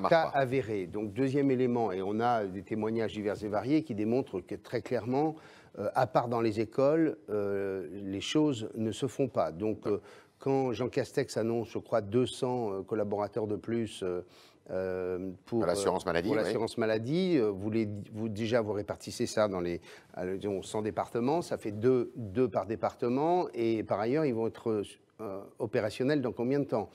pas. 0.08 0.30
avéré? 0.34 0.86
Donc 0.86 1.12
deuxième 1.12 1.50
élément, 1.50 1.92
et 1.92 2.02
on 2.02 2.20
a 2.20 2.44
des 2.46 2.62
témoignages 2.62 3.12
divers 3.12 3.42
et 3.42 3.48
variés 3.48 3.82
qui 3.82 3.94
démontrent 3.94 4.40
que 4.40 4.54
très 4.54 4.82
clairement, 4.82 5.36
euh, 5.78 5.88
à 5.94 6.06
part 6.06 6.28
dans 6.28 6.40
les 6.40 6.60
écoles, 6.60 7.16
euh, 7.30 7.86
les 7.92 8.20
choses 8.20 8.68
ne 8.74 8.90
se 8.92 9.06
font 9.06 9.28
pas. 9.28 9.52
Donc 9.52 9.86
euh, 9.86 10.00
quand 10.38 10.72
Jean 10.72 10.88
Castex 10.88 11.36
annonce, 11.36 11.68
je 11.70 11.78
crois, 11.78 12.00
200 12.00 12.72
euh, 12.72 12.82
collaborateurs 12.82 13.46
de 13.46 13.56
plus 13.56 14.02
euh, 14.70 15.18
euh, 15.18 15.30
pour, 15.46 15.60
Pour 15.60 15.66
l'assurance 15.66 16.06
maladie, 16.06 16.28
pour 16.28 16.36
oui. 16.36 16.42
l'assurance 16.42 16.78
maladie, 16.78 17.36
euh, 17.38 17.50
vous, 17.50 17.70
les- 17.70 17.88
vous 18.12 18.28
déjà 18.28 18.60
vous 18.60 18.72
répartissez 18.72 19.26
ça 19.26 19.48
dans 19.48 19.60
les 19.60 19.80
euh, 20.18 20.36
disons, 20.36 20.62
100 20.62 20.82
départements, 20.82 21.42
ça 21.42 21.58
fait 21.58 21.72
deux, 21.72 22.12
deux 22.16 22.48
par 22.48 22.66
département, 22.66 23.48
et 23.54 23.82
par 23.82 24.00
ailleurs 24.00 24.24
ils 24.24 24.34
vont 24.34 24.46
être 24.46 24.82
euh, 25.20 25.40
opérationnels 25.58 26.22
dans 26.22 26.32
combien 26.32 26.60
de 26.60 26.64
temps? 26.64 26.88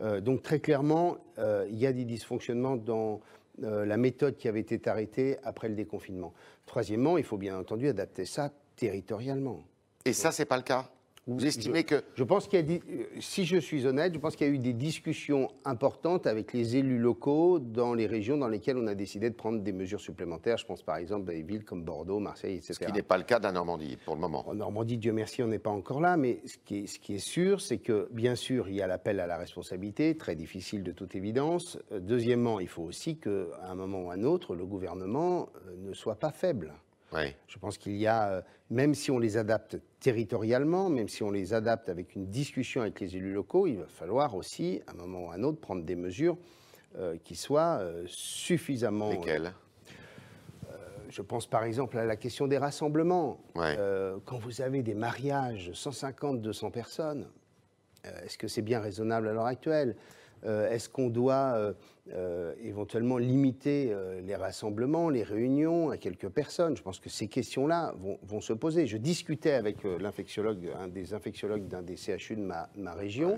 Euh, 0.00 0.20
Donc 0.20 0.42
très 0.42 0.60
clairement, 0.60 1.18
euh, 1.38 1.66
il 1.70 1.78
y 1.78 1.86
a 1.86 1.92
des 1.92 2.04
dysfonctionnements 2.04 2.76
dans 2.76 3.20
euh, 3.62 3.84
la 3.84 3.96
méthode 3.98 4.36
qui 4.36 4.48
avait 4.48 4.60
été 4.60 4.80
arrêtée 4.88 5.36
après 5.44 5.68
le 5.68 5.74
déconfinement. 5.74 6.32
Troisièmement, 6.66 7.18
il 7.18 7.24
faut 7.24 7.36
bien 7.36 7.58
entendu 7.58 7.86
adapter 7.88 8.24
ça 8.24 8.50
territorialement. 8.76 9.60
Et 10.06 10.14
ça, 10.14 10.32
c'est 10.32 10.46
pas 10.46 10.56
le 10.56 10.62
cas? 10.62 10.88
Vous 11.38 11.46
estimez 11.46 11.84
que 11.84 12.02
Je 12.14 12.24
pense 12.24 12.46
qu'il 12.48 12.58
y 12.58 12.62
a, 12.62 12.64
des- 12.64 12.82
euh, 12.90 13.04
si 13.20 13.44
je 13.44 13.56
suis 13.56 13.86
honnête, 13.86 14.12
je 14.14 14.18
pense 14.18 14.36
qu'il 14.36 14.46
y 14.46 14.50
a 14.50 14.52
eu 14.52 14.58
des 14.58 14.72
discussions 14.72 15.48
importantes 15.64 16.26
avec 16.26 16.52
les 16.52 16.76
élus 16.76 16.98
locaux 16.98 17.58
dans 17.58 17.94
les 17.94 18.06
régions 18.06 18.36
dans 18.36 18.48
lesquelles 18.48 18.76
on 18.78 18.86
a 18.86 18.94
décidé 18.94 19.30
de 19.30 19.34
prendre 19.34 19.60
des 19.60 19.72
mesures 19.72 20.00
supplémentaires. 20.00 20.56
Je 20.58 20.66
pense 20.66 20.82
par 20.82 20.96
exemple 20.96 21.30
à 21.30 21.34
des 21.34 21.42
villes 21.42 21.64
comme 21.64 21.82
Bordeaux, 21.84 22.18
Marseille, 22.18 22.56
etc. 22.56 22.74
ce 22.74 22.84
qui 22.86 22.92
n'est 22.92 23.02
pas 23.02 23.18
le 23.18 23.24
cas 23.24 23.38
de 23.38 23.44
la 23.44 23.52
Normandie 23.52 23.96
pour 24.04 24.14
le 24.14 24.20
moment. 24.20 24.48
En 24.48 24.54
Normandie, 24.54 24.98
Dieu 24.98 25.12
merci, 25.12 25.42
on 25.42 25.46
n'est 25.48 25.58
pas 25.58 25.70
encore 25.70 26.00
là, 26.00 26.16
mais 26.16 26.40
ce 26.46 26.56
qui 26.64 26.78
est, 26.80 26.86
ce 26.86 26.98
qui 26.98 27.14
est 27.14 27.18
sûr, 27.18 27.60
c'est 27.60 27.78
que, 27.78 28.08
bien 28.12 28.34
sûr, 28.34 28.68
il 28.68 28.74
y 28.76 28.82
a 28.82 28.86
l'appel 28.86 29.20
à 29.20 29.26
la 29.26 29.36
responsabilité, 29.36 30.16
très 30.16 30.34
difficile 30.36 30.82
de 30.82 30.92
toute 30.92 31.14
évidence. 31.14 31.78
Euh, 31.92 32.00
Deuxièmement, 32.00 32.60
il 32.60 32.68
faut 32.68 32.82
aussi 32.82 33.16
qu'à 33.18 33.30
un 33.62 33.74
moment 33.74 34.02
ou 34.06 34.10
à 34.10 34.14
un 34.14 34.24
autre, 34.24 34.54
le 34.54 34.66
gouvernement 34.66 35.48
euh, 35.68 35.76
ne 35.88 35.92
soit 35.94 36.16
pas 36.16 36.32
faible. 36.32 36.72
Oui. 37.12 37.34
Je 37.46 37.58
pense 37.58 37.78
qu'il 37.78 37.96
y 37.96 38.06
a, 38.06 38.30
euh, 38.30 38.42
même 38.70 38.94
si 38.94 39.10
on 39.10 39.18
les 39.18 39.36
adapte 39.36 39.78
territorialement, 40.00 40.88
même 40.90 41.08
si 41.08 41.22
on 41.22 41.30
les 41.30 41.54
adapte 41.54 41.88
avec 41.88 42.14
une 42.14 42.26
discussion 42.26 42.82
avec 42.82 43.00
les 43.00 43.16
élus 43.16 43.32
locaux, 43.32 43.66
il 43.66 43.78
va 43.78 43.86
falloir 43.86 44.34
aussi, 44.34 44.80
à 44.86 44.92
un 44.92 44.94
moment 44.94 45.26
ou 45.26 45.30
à 45.30 45.34
un 45.34 45.42
autre, 45.42 45.60
prendre 45.60 45.84
des 45.84 45.96
mesures 45.96 46.38
euh, 46.98 47.16
qui 47.22 47.36
soient 47.36 47.78
euh, 47.80 48.04
suffisamment... 48.06 49.10
Lesquels 49.10 49.52
Je 51.08 51.22
pense 51.22 51.48
par 51.48 51.64
exemple 51.64 51.98
à 51.98 52.04
la 52.04 52.16
question 52.16 52.46
des 52.46 52.58
rassemblements. 52.58 53.40
Ouais. 53.56 53.76
Quand 54.24 54.38
vous 54.38 54.60
avez 54.60 54.82
des 54.82 54.94
mariages, 54.94 55.72
150, 55.72 56.40
200 56.40 56.70
personnes, 56.70 57.26
est-ce 58.24 58.38
que 58.38 58.46
c'est 58.48 58.62
bien 58.62 58.80
raisonnable 58.80 59.28
à 59.28 59.32
l'heure 59.32 59.46
actuelle? 59.46 59.96
Est-ce 60.44 60.88
qu'on 60.88 61.10
doit 61.10 61.54
euh, 61.56 61.72
euh, 62.12 62.54
éventuellement 62.60 63.18
limiter 63.18 63.90
euh, 63.92 64.20
les 64.20 64.34
rassemblements, 64.34 65.10
les 65.10 65.22
réunions 65.22 65.90
à 65.90 65.96
quelques 65.96 66.28
personnes? 66.28 66.76
Je 66.76 66.82
pense 66.82 66.98
que 66.98 67.08
ces 67.08 67.28
questions-là 67.28 67.94
vont, 67.98 68.18
vont 68.24 68.40
se 68.40 68.52
poser. 68.52 68.86
Je 68.88 68.96
discutais 68.96 69.52
avec 69.52 69.84
euh, 69.84 69.96
l'infectiologue, 69.98 70.72
un 70.76 70.88
des 70.88 71.14
infectiologues 71.14 71.68
d'un 71.68 71.82
des 71.82 71.96
CHU 71.96 72.34
de 72.34 72.42
ma, 72.42 72.68
ma 72.74 72.94
région. 72.94 73.36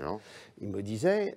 Il 0.61 0.69
me 0.69 0.81
disait, 0.83 1.37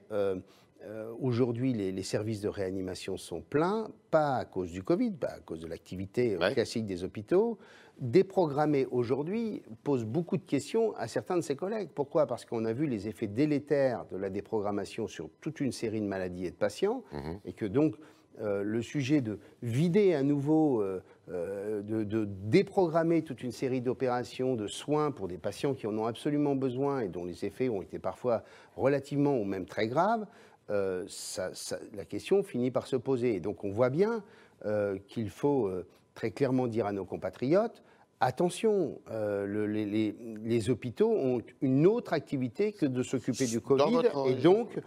euh, 0.84 1.12
aujourd'hui, 1.20 1.74
les, 1.74 1.92
les 1.92 2.04
services 2.04 2.42
de 2.42 2.48
réanimation 2.50 3.18
sont 3.18 3.42
pleins, 3.42 3.90
pas 4.12 4.36
à 4.38 4.46
cause 4.46 4.72
du 4.72 4.84
Covid, 4.84 5.12
pas 5.12 5.30
à 5.30 5.40
cause 5.40 5.60
de 5.62 5.68
l'activité 5.68 6.36
euh, 6.36 6.40
Ouais. 6.40 6.54
classique 6.54 6.86
des 6.86 7.04
hôpitaux. 7.04 7.58
Déprogrammer 8.00 8.86
aujourd'hui 8.92 9.64
pose 9.84 10.04
beaucoup 10.06 10.38
de 10.38 10.44
questions 10.44 10.94
à 10.98 11.08
certains 11.08 11.38
de 11.38 11.42
ses 11.42 11.56
collègues. 11.56 11.90
Pourquoi? 11.96 12.28
Parce 12.28 12.44
qu'on 12.46 12.66
a 12.66 12.74
vu 12.74 12.88
les 12.88 13.08
effets 13.08 13.28
délétères 13.28 14.06
de 14.12 14.18
la 14.18 14.30
déprogrammation 14.30 15.08
sur 15.08 15.30
toute 15.42 15.60
une 15.62 15.72
série 15.72 16.02
de 16.02 16.06
maladies 16.06 16.46
et 16.46 16.52
de 16.52 16.56
patients, 16.56 17.04
Mhm. 17.14 17.40
et 17.46 17.54
que 17.54 17.66
donc 17.66 17.96
euh, 18.42 18.64
le 18.64 18.82
sujet 18.82 19.22
de 19.22 19.40
vider 19.64 20.14
à 20.14 20.22
nouveau, 20.22 20.82
euh, 20.82 21.02
euh, 21.30 21.82
de, 21.82 22.04
de 22.04 22.26
déprogrammer 22.26 23.22
toute 23.22 23.42
une 23.44 23.54
série 23.54 23.80
d'opérations, 23.80 24.56
de 24.56 24.68
soins 24.68 25.12
pour 25.12 25.30
des 25.30 25.38
patients 25.38 25.74
qui 25.74 25.88
en 25.88 25.98
ont 25.98 26.06
absolument 26.06 26.54
besoin 26.54 27.00
et 27.00 27.08
dont 27.08 27.24
les 27.24 27.46
effets 27.46 27.70
ont 27.70 27.82
été 27.82 27.98
parfois 27.98 28.44
relativement 28.76 29.38
ou 29.40 29.46
même 29.46 29.66
très 29.66 29.88
graves, 29.88 30.28
euh, 30.70 31.06
ça- 31.08 31.54
ça- 31.54 31.80
la 31.94 32.06
question 32.06 32.44
finit 32.44 32.72
par 32.72 32.88
se 32.88 32.96
poser. 32.96 33.36
Et 33.36 33.40
donc 33.40 33.64
on 33.64 33.72
voit 33.72 33.90
bien 33.90 34.24
euh, 34.66 34.98
qu'il 35.08 35.30
faut 35.30 35.68
euh, 35.68 35.86
très 36.16 36.32
clairement 36.32 36.68
dire 36.68 36.86
à 36.88 36.92
nos 36.92 37.06
compatriotes, 37.06 37.84
attention, 38.22 39.00
le- 39.12 39.68
les, 39.68 39.86
les- 39.86 40.16
les 40.44 40.70
hôpitaux 40.70 41.12
ont 41.12 41.42
une 41.62 41.86
autre 41.86 42.14
activité 42.14 42.72
que 42.72 42.86
de 42.86 43.04
s'occuper 43.04 43.46
du 43.46 43.60
Covid. 43.62 43.92
votre 43.92 44.28
Et 44.30 44.36
donc, 44.36 44.80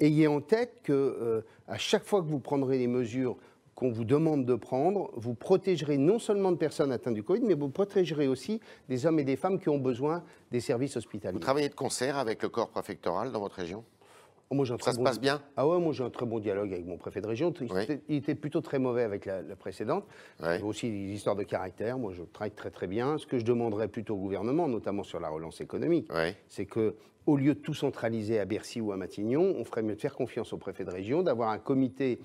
ayez 0.00 0.26
en 0.26 0.40
tête 0.40 0.80
que 0.82 1.42
à 1.66 1.78
chaque 1.78 2.04
fois 2.04 2.20
que 2.22 2.26
vous 2.28 2.38
prendrez 2.40 2.78
les 2.78 2.86
mesures 2.86 3.36
qu'on 3.74 3.90
vous 3.90 4.04
demande 4.04 4.44
de 4.46 4.54
prendre, 4.54 5.10
vous 5.16 5.34
protégerez 5.34 5.96
non 5.98 6.20
seulement 6.20 6.52
de 6.52 6.56
personnes 6.56 6.92
atteintes 6.92 7.14
du 7.14 7.24
Covid, 7.24 7.40
mais 7.42 7.54
vous 7.54 7.70
protégerez 7.70 8.28
aussi 8.28 8.60
des 8.88 9.04
hommes 9.04 9.18
et 9.18 9.24
des 9.24 9.34
femmes 9.36 9.58
qui 9.58 9.68
ont 9.68 9.78
besoin 9.80 10.22
des 10.52 10.60
services 10.60 10.96
hospitaliers. 10.96 11.32
Vous 11.34 11.40
travaillez 11.40 11.70
de 11.70 11.74
concert 11.74 12.16
avec 12.18 12.40
le 12.44 12.50
corps 12.50 12.68
préfectoral 12.68 13.32
dans 13.32 13.40
votre 13.40 13.56
région? 13.56 13.82
Moi, 14.54 14.64
un 14.70 14.78
Ça 14.78 14.92
se 14.92 14.96
bon- 14.98 15.04
passe 15.04 15.20
bien? 15.20 15.42
Ah 15.56 15.68
ouais, 15.68 15.78
moi 15.78 15.92
j'ai 15.92 16.04
un 16.04 16.10
très 16.10 16.24
bon 16.26 16.38
dialogue 16.38 16.72
avec 16.72 16.86
mon 16.86 16.96
préfet 16.96 17.20
de 17.20 17.26
région. 17.26 17.52
Il, 17.60 17.72
Oui. 17.72 17.82
était, 17.82 18.00
il 18.08 18.16
était 18.16 18.34
plutôt 18.34 18.60
très 18.60 18.78
mauvais 18.78 19.02
avec 19.02 19.26
la, 19.26 19.42
la 19.42 19.56
précédente. 19.56 20.04
Il 20.40 20.44
y 20.44 20.48
Ouais. 20.48 20.54
avait 20.54 20.62
aussi 20.62 20.90
des 20.90 21.12
histoires 21.12 21.36
de 21.36 21.42
caractère. 21.42 21.98
Moi 21.98 22.12
je 22.12 22.22
travaille 22.22 22.52
très 22.52 22.70
très 22.70 22.86
bien. 22.86 23.18
Ce 23.18 23.26
que 23.26 23.38
je 23.38 23.44
demanderais 23.44 23.88
plutôt 23.88 24.14
au 24.14 24.18
gouvernement, 24.18 24.66
notamment 24.68 25.02
sur 25.02 25.20
la 25.20 25.28
relance 25.28 25.60
économique, 25.60 26.08
Oui. 26.14 26.32
c'est 26.48 26.66
que 26.66 26.94
au 27.26 27.36
lieu 27.36 27.54
de 27.54 27.60
tout 27.60 27.74
centraliser 27.74 28.38
à 28.38 28.44
Bercy 28.44 28.80
ou 28.80 28.92
à 28.92 28.96
Matignon, 28.96 29.54
on 29.58 29.64
ferait 29.64 29.82
mieux 29.82 29.94
de 29.96 30.00
faire 30.00 30.14
confiance 30.14 30.52
au 30.52 30.58
préfet 30.58 30.84
de 30.84 30.90
région, 30.90 31.22
d'avoir 31.22 31.50
un 31.50 31.58
comité 31.58 32.18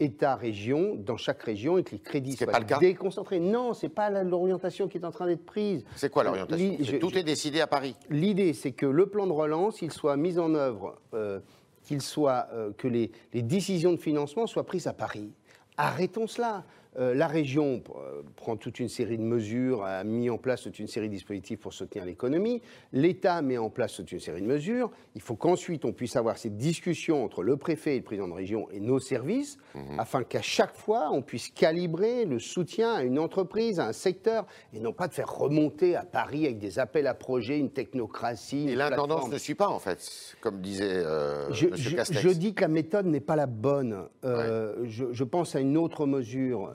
État-région 0.00 0.96
dans 0.96 1.16
chaque 1.16 1.42
région 1.42 1.78
et 1.78 1.84
que 1.84 1.92
les 1.92 1.98
crédits 2.00 2.32
soient 2.36 2.48
pas 2.48 2.58
le 2.58 2.64
cas. 2.64 2.78
déconcentrés. 2.78 3.38
Non, 3.40 3.72
c'est 3.72 3.88
pas 3.88 4.10
l'orientation 4.10 4.88
qui 4.88 4.98
est 4.98 5.04
en 5.04 5.10
train 5.12 5.26
d'être 5.26 5.44
prise. 5.44 5.84
C'est 5.96 6.10
quoi 6.10 6.24
l'orientation? 6.24 6.76
Tout 7.00 7.10
je- 7.10 7.18
est 7.18 7.22
décidé 7.22 7.60
à 7.60 7.66
Paris. 7.66 7.94
L'idée, 8.10 8.52
c'est 8.52 8.72
que 8.72 8.86
le 8.86 9.06
plan 9.06 9.26
de 9.26 9.32
relance, 9.32 9.80
il 9.80 9.92
soit 9.92 10.16
mis 10.16 10.38
en 10.38 10.54
œuvre 10.54 10.96
euh, 11.14 11.40
qu'il 11.82 12.02
soit, 12.02 12.48
que 12.78 12.88
les, 12.88 13.10
les 13.32 13.42
décisions 13.42 13.92
de 13.92 13.96
financement 13.96 14.46
soient 14.46 14.66
prises 14.66 14.86
à 14.86 14.92
Paris. 14.92 15.32
Arrêtons 15.76 16.26
cela. 16.26 16.64
Euh, 16.98 17.14
la 17.14 17.26
région 17.26 17.82
euh, 17.96 18.22
prend 18.36 18.56
toute 18.56 18.78
une 18.78 18.88
série 18.88 19.16
de 19.16 19.22
mesures, 19.22 19.82
a 19.82 20.04
mis 20.04 20.28
en 20.28 20.36
place 20.36 20.62
toute 20.62 20.78
une 20.78 20.88
série 20.88 21.08
de 21.08 21.14
dispositifs 21.14 21.60
pour 21.60 21.72
soutenir 21.72 22.04
l'économie. 22.04 22.60
L'État 22.92 23.40
met 23.40 23.56
en 23.56 23.70
place 23.70 23.94
toute 23.94 24.12
une 24.12 24.20
série 24.20 24.42
de 24.42 24.46
mesures. 24.46 24.90
Il 25.14 25.22
faut 25.22 25.34
qu'ensuite 25.34 25.86
on 25.86 25.92
puisse 25.92 26.16
avoir 26.16 26.36
cette 26.36 26.58
discussion 26.58 27.24
entre 27.24 27.42
le 27.42 27.56
préfet 27.56 27.94
et 27.94 27.98
le 27.98 28.04
président 28.04 28.28
de 28.28 28.34
région 28.34 28.68
et 28.70 28.80
nos 28.80 28.98
services, 28.98 29.56
mhm. 29.74 29.98
afin 29.98 30.22
qu'à 30.22 30.42
chaque 30.42 30.74
fois 30.74 31.10
on 31.12 31.22
puisse 31.22 31.48
calibrer 31.48 32.26
le 32.26 32.38
soutien 32.38 32.92
à 32.92 33.02
une 33.02 33.18
entreprise, 33.18 33.80
à 33.80 33.86
un 33.86 33.92
secteur, 33.92 34.46
et 34.74 34.80
non 34.80 34.92
pas 34.92 35.08
de 35.08 35.14
faire 35.14 35.32
remonter 35.32 35.96
à 35.96 36.04
Paris 36.04 36.44
avec 36.44 36.58
des 36.58 36.78
appels 36.78 37.06
à 37.06 37.14
projets, 37.14 37.58
une 37.58 37.70
technocratie. 37.70 38.68
Et 38.68 38.76
l'intendance 38.76 39.30
ne 39.30 39.38
suit 39.38 39.54
pas 39.54 39.68
en 39.68 39.78
fait, 39.78 40.36
comme 40.42 40.60
disait 40.60 40.84
euh, 40.84 41.50
je, 41.52 41.68
Je, 41.72 42.28
dis 42.28 42.52
que 42.52 42.60
la 42.60 42.68
méthode 42.68 43.06
n'est 43.06 43.20
pas 43.20 43.36
la 43.36 43.46
bonne. 43.46 44.08
je, 44.22 45.06
je 45.10 45.24
pense 45.24 45.56
à 45.56 45.60
une 45.60 45.78
autre 45.78 46.04
mesure 46.04 46.74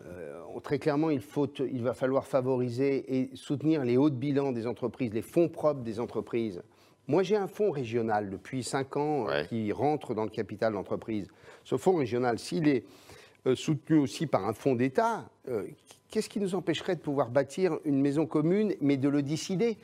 très 0.64 0.80
clairement, 0.80 1.10
il, 1.10 1.22
faut, 1.22 1.48
il 1.60 1.84
va 1.84 1.94
falloir 1.94 2.26
favoriser 2.26 3.20
et 3.20 3.36
soutenir 3.36 3.84
les 3.84 3.98
hauts 3.98 4.10
de 4.10 4.16
bilan 4.16 4.52
des 4.52 4.68
entreprises, 4.68 5.14
les 5.14 5.22
fonds 5.22 5.50
propres 5.50 5.82
des 5.82 6.00
entreprises. 6.00 6.62
Moi, 7.08 7.24
j'ai 7.24 7.36
un 7.36 7.48
fonds 7.48 7.72
régional 7.72 8.30
depuis 8.30 8.64
5 8.64 8.98
ans 8.98 9.30
euh, 9.30 9.44
qui 9.46 9.72
rentre 9.72 10.14
dans 10.14 10.24
le 10.24 10.30
capital 10.30 10.74
de 10.74 10.78
l'entreprise. 10.78 11.28
Ce 11.64 11.78
fonds 11.78 11.96
régional, 11.96 12.38
s'il 12.38 12.68
est 12.68 12.84
euh, 13.46 13.56
soutenu 13.56 13.98
aussi 13.98 14.28
par 14.28 14.46
un 14.46 14.54
fonds 14.54 14.76
d'État, 14.76 15.30
qu'est-ce 16.10 16.28
qui 16.28 16.40
nous 16.40 16.56
empêcherait 16.56 16.96
de 16.96 17.02
pouvoir 17.02 17.30
bâtir 17.30 17.78
une 17.86 18.02
maison 18.02 18.26
commune, 18.26 18.74
mais 18.82 18.98
de 18.98 19.08
le 19.08 19.22
décider? 19.22 19.78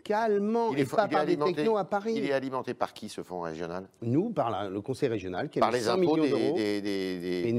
Localement 0.00 0.74
et 0.74 0.84
pas 0.84 1.08
par 1.08 1.26
des 1.26 1.36
technos 1.36 1.76
à 1.76 1.84
Paris. 1.84 2.14
Il 2.16 2.24
est 2.24 2.32
alimenté 2.32 2.74
par 2.74 2.92
qui 2.92 3.08
ce 3.08 3.22
fonds 3.22 3.40
régional? 3.40 3.88
Nous, 4.02 4.30
par 4.30 4.70
le 4.70 4.80
Conseil 4.80 5.08
régional, 5.08 5.48
qui 5.48 5.58
a 5.58 5.60
par 5.60 5.70
les 5.70 5.80
100 5.80 5.98
millions 5.98 6.16
d'euros. 6.16 6.54
Des, 6.56 7.52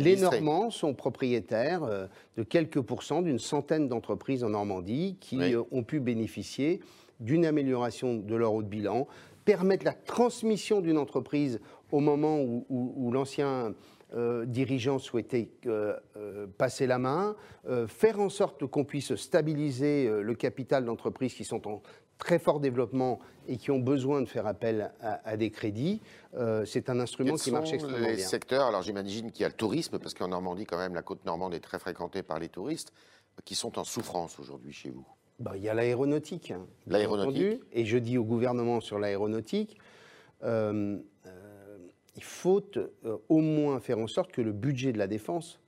les 0.00 0.16
Normands 0.16 0.70
sont 0.70 0.94
propriétaires 0.94 1.84
euh, 1.84 2.06
de 2.36 2.42
quelques 2.42 2.80
pourcents 2.80 3.22
d'une 3.22 3.38
centaine 3.38 3.88
d'entreprises 3.88 4.44
en 4.44 4.50
Normandie 4.50 5.16
qui 5.20 5.38
euh, 5.54 5.62
ont 5.70 5.82
pu 5.82 6.00
bénéficier 6.00 6.80
d'une 7.18 7.44
amélioration 7.44 8.14
de 8.14 8.34
leur 8.34 8.54
haut 8.54 8.62
de 8.62 8.68
bilan, 8.68 9.06
permettre 9.44 9.84
la 9.84 9.92
transmission 9.92 10.80
d'une 10.80 10.98
entreprise 10.98 11.60
au 11.92 12.00
moment 12.00 12.38
où 12.40 13.10
l'ancien 13.12 13.74
euh, 14.12 14.44
dirigeants 14.44 14.98
souhaitaient 14.98 15.50
euh, 15.66 15.96
euh, 16.16 16.46
passer 16.58 16.88
la 16.88 16.98
main, 16.98 17.36
faire 17.86 18.18
en 18.20 18.28
sorte 18.28 18.66
qu'on 18.66 18.84
puisse 18.84 19.14
stabiliser 19.14 20.08
le 20.08 20.34
capital 20.34 20.84
d'entreprises 20.84 21.34
qui 21.34 21.44
sont 21.44 21.68
en 21.68 21.82
très 22.18 22.38
fort 22.38 22.58
développement 22.58 23.20
et 23.46 23.56
qui 23.56 23.70
ont 23.70 23.78
besoin 23.78 24.20
de 24.20 24.26
faire 24.26 24.46
appel 24.46 24.92
à, 25.00 25.36
des 25.36 25.50
crédits. 25.50 26.00
c'est 26.64 26.88
un 26.90 27.00
instrument 27.00 27.36
qui 27.36 27.50
marche 27.50 27.72
extrêmement 27.72 28.06
les 28.08 28.16
secteurs 28.18 28.66
Alors 28.66 28.82
j'imagine 28.82 29.30
qu'il 29.30 29.42
y 29.42 29.44
a 29.44 29.48
le 29.48 29.54
tourisme, 29.54 29.98
parce 29.98 30.14
qu'en 30.14 30.28
Normandie, 30.28 30.64
quand 30.64 30.78
même, 30.78 30.94
la 30.94 31.02
côte 31.02 31.24
normande 31.24 31.54
est 31.54 31.60
très 31.60 31.78
fréquentée 31.78 32.22
par 32.22 32.38
les 32.38 32.48
touristes, 32.48 32.92
qui 33.44 33.54
sont 33.54 33.78
en 33.78 33.84
souffrance 33.84 34.38
aujourd'hui 34.38 34.72
chez 34.72 34.90
vous. 34.90 35.06
Bah, 35.38 35.52
il 35.56 35.62
y 35.62 35.68
a 35.68 35.74
l'aéronautique. 35.74 36.50
Hein, 36.50 36.66
l'aéronautique. 36.86 37.62
Et 37.72 37.84
je 37.84 37.98
dis 37.98 38.18
au 38.18 38.24
gouvernement 38.24 38.80
sur 38.80 38.98
l'aéronautique, 38.98 39.78
il 42.16 42.24
faut 42.24 42.62
euh, 42.76 43.16
au 43.28 43.38
moins 43.38 43.80
faire 43.80 43.98
en 43.98 44.06
sorte 44.06 44.32
que 44.32 44.40
le 44.40 44.52
budget 44.52 44.92
de 44.92 44.98
la 44.98 45.06
défense 45.06 45.60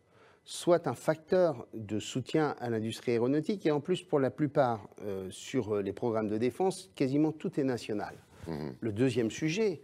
soit 0.45 0.89
un 0.89 0.95
facteur 0.95 1.69
de 1.73 2.01
soutien 2.01 2.57
à 2.59 2.69
l'industrie 2.69 3.13
aéronautique. 3.13 3.65
Et 3.65 3.71
en 3.71 3.81
plus, 3.81 4.03
pour 4.03 4.19
la 4.19 4.31
plupart, 4.31 4.89
euh, 5.05 5.29
sur 5.31 5.77
euh, 5.77 5.83
les 5.83 5.93
programmes 5.93 6.29
de 6.29 6.37
défense, 6.37 6.91
quasiment 6.97 7.31
tout 7.31 7.61
est 7.61 7.65
national. 7.65 8.17
Mmh. 8.49 8.71
Le 8.81 8.93
deuxième 8.93 9.31
sujet, 9.31 9.83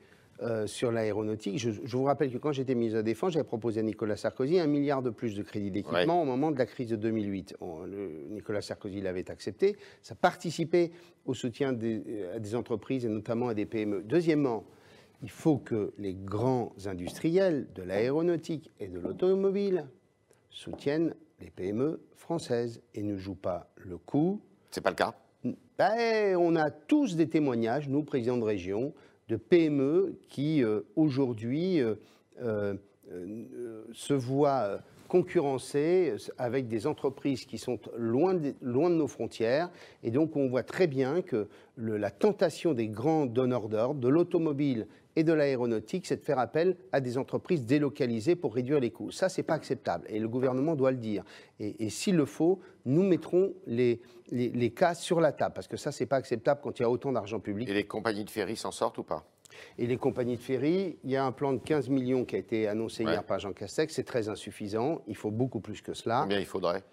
sur 0.67 0.93
l'aéronautique. 0.93 1.59
Je, 1.59 1.69
vous 1.69 2.05
rappelle 2.05 2.31
que 2.31 2.39
quand 2.39 2.53
j'étais 2.53 2.77
ministre 2.77 2.93
de 2.93 2.99
la 3.01 3.03
Défense, 3.03 3.33
j'avais 3.33 3.45
proposé 3.45 3.81
à 3.81 3.83
Nicolas 3.83 4.17
Sarkozy 4.17 4.61
un 4.61 4.69
milliard 4.69 5.03
de 5.03 5.11
plus 5.11 5.35
de 5.35 5.43
crédits 5.43 5.73
d'équipement 5.73 6.23
au 6.23 6.25
moment 6.25 6.53
de 6.53 6.59
la 6.59 6.67
crise 6.67 6.87
de 6.87 6.95
2008. 6.95 7.57
Nicolas 8.31 8.63
Sarkozy 8.63 9.01
l'avait 9.01 9.33
accepté. 9.33 9.77
Ça 10.01 10.15
participait 10.15 10.93
au 11.27 11.35
soutien 11.35 11.73
des, 11.73 12.29
à 12.37 12.39
des 12.39 12.55
entreprises 12.55 13.05
et 13.05 13.09
notamment 13.09 13.49
à 13.49 13.55
des 13.55 13.67
PME. 13.67 14.05
Deuxièmement, 14.05 14.65
il 15.23 15.31
faut 15.31 15.59
que 15.59 15.93
les 15.99 16.15
grands 16.15 16.73
industriels 16.87 17.67
de 17.75 17.83
l'aéronautique 17.83 18.71
et 18.79 18.89
de 18.89 18.99
l'automobile 18.99 19.87
soutiennent 20.51 21.15
les 21.41 21.51
PME 21.51 22.01
françaises 22.15 22.81
et 22.95 23.03
ne 23.03 23.17
jouent 23.17 23.35
pas 23.35 23.71
le 23.77 23.99
coup. 23.99 24.41
C'est 24.71 24.81
pas 24.81 24.91
le 24.91 24.97
cas? 24.97 25.15
Ben, 25.79 26.37
on 26.37 26.57
a 26.57 26.71
tous 26.71 27.17
des 27.17 27.29
témoignages, 27.29 27.89
nous, 27.89 28.03
présidents 28.03 28.37
de 28.37 28.45
région, 28.45 28.93
de 29.29 29.37
PME 29.37 30.19
qui 30.29 30.65
euh, 30.65 30.81
aujourd'hui 30.97 31.81
euh, 31.81 31.95
euh, 32.43 32.75
se 33.93 34.15
voient 34.15 34.81
concurrencer 35.07 36.15
avec 36.37 36.69
des 36.69 36.87
entreprises 36.87 37.47
qui 37.47 37.57
sont 37.57 37.79
loin 37.97 38.35
de, 38.35 38.55
loin 38.61 38.91
de 38.91 38.97
nos 38.97 39.07
frontières. 39.07 39.71
Et 40.03 40.11
donc 40.11 40.37
on 40.37 40.49
voit 40.49 40.63
très 40.63 40.87
bien 40.87 41.23
que 41.23 41.49
la 41.79 42.11
tentation 42.11 42.75
des 42.75 42.89
grands 42.89 43.25
donneurs 43.25 43.69
d'ordre, 43.69 44.01
de 44.01 44.09
l'automobile 44.09 44.87
et 45.19 45.25
de 45.25 45.33
l'aéronautique, 45.33 46.07
c'est 46.07 46.17
de 46.17 46.25
faire 46.25 46.39
appel 46.39 46.77
à 46.93 47.01
des 47.01 47.19
entreprises 47.19 47.65
délocalisées 47.67 48.37
pour 48.37 48.55
réduire 48.55 48.79
les 48.79 48.93
coûts. 48.93 49.11
Ça, 49.11 49.29
c'est 49.29 49.43
pas 49.43 49.55
acceptable 49.55 50.07
et 50.09 50.21
le 50.21 50.29
gouvernement 50.29 50.77
doit 50.77 50.93
le 50.93 50.97
dire. 50.97 51.25
Et, 51.59 51.91
s'il 51.91 52.15
le 52.15 52.25
faut, 52.25 52.61
nous 52.85 53.03
mettrons 53.03 53.53
les, 53.67 54.01
les, 54.31 54.71
cas 54.71 54.95
sur 54.95 55.21
la 55.21 55.33
table 55.33 55.55
parce 55.57 55.67
que 55.67 55.77
ça, 55.77 55.91
c'est 55.91 56.07
pas 56.07 56.15
acceptable 56.15 56.61
quand 56.63 56.79
il 56.79 56.83
y 56.83 56.85
a 56.85 56.91
autant 56.91 57.11
d'argent 57.11 57.41
public. 57.41 57.69
Et 57.69 57.75
les 57.75 57.85
compagnies 57.85 58.25
de 58.25 58.31
ferry 58.31 58.55
s'en 58.55 58.71
sortent 58.71 58.99
ou 58.99 59.03
pas? 59.03 59.27
Et 59.77 59.89
les 59.89 59.97
compagnies 59.97 60.37
de 60.37 60.43
ferry, 60.43 60.99
il 61.03 61.11
y 61.11 61.17
a 61.17 61.25
un 61.25 61.33
plan 61.33 61.53
de 61.53 61.59
15 61.59 61.89
millions 61.89 62.25
qui 62.25 62.37
a 62.37 62.39
été 62.39 62.69
annoncé 62.69 63.03
hier 63.03 63.25
par 63.25 63.41
Jean 63.41 63.53
Castex. 63.53 63.93
C'est 63.93 64.05
très 64.05 64.29
insuffisant. 64.29 65.03
Il 65.09 65.17
faut 65.17 65.33
beaucoup 65.33 65.59
plus 65.59 65.83
que 65.83 65.95
cela. 65.95 66.21
Combien 66.23 66.39
il 66.39 66.47
faudrait? 66.47 66.85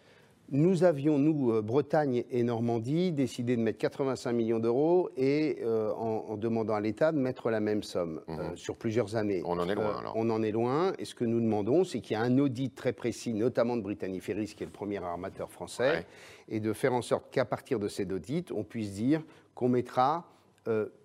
Nous 0.52 0.84
avions, 0.84 1.18
nous, 1.18 1.52
euh, 1.52 1.62
Bretagne 1.62 2.24
et 2.30 2.44
Normandie, 2.44 3.12
décidé 3.12 3.56
de 3.56 3.62
mettre 3.62 3.80
85 3.80 4.32
millions 4.34 4.60
d'euros 4.60 5.10
et 5.18 5.58
euh, 5.64 5.92
en, 5.94 6.38
demandant 6.38 6.75
à 6.75 6.82
l'État 6.82 7.12
de 7.12 7.18
mettre 7.18 7.50
la 7.50 7.60
même 7.60 7.82
somme 7.82 8.22
euh, 8.30 8.50
mhm. 8.50 8.58
sur 8.58 8.75
plusieurs 8.75 9.16
années. 9.16 9.42
On 9.46 9.58
en 9.58 9.68
est 9.68 9.75
loin 9.75 9.98
alors. 9.98 10.14
On 10.16 10.30
en 10.30 10.44
est 10.44 10.52
loin 10.52 10.94
et 11.00 11.06
ce 11.06 11.16
que 11.16 11.25
nous 11.25 11.40
demandons, 11.40 11.84
c'est 11.84 12.00
qu'il 12.00 12.16
y 12.16 12.20
ait 12.20 12.24
un 12.24 12.38
audit 12.38 12.75
très 12.75 12.94
précis, 12.94 13.34
notamment 13.34 13.75
de 13.75 13.82
Brittany 13.82 14.20
Ferries, 14.20 14.54
qui 14.56 14.64
est 14.64 14.68
le 14.68 14.72
premier 14.72 15.04
armateur 15.04 15.50
français, 15.50 16.06
et 16.48 16.60
de 16.60 16.74
faire 16.74 16.94
en 16.94 17.02
sorte 17.02 17.32
qu'à 17.32 17.46
partir 17.46 17.80
de 17.80 17.88
cet 17.88 18.12
audit, 18.12 18.52
on 18.52 18.64
puisse 18.64 18.92
dire 18.92 19.24
qu'on 19.56 19.70
mettra 19.70 20.30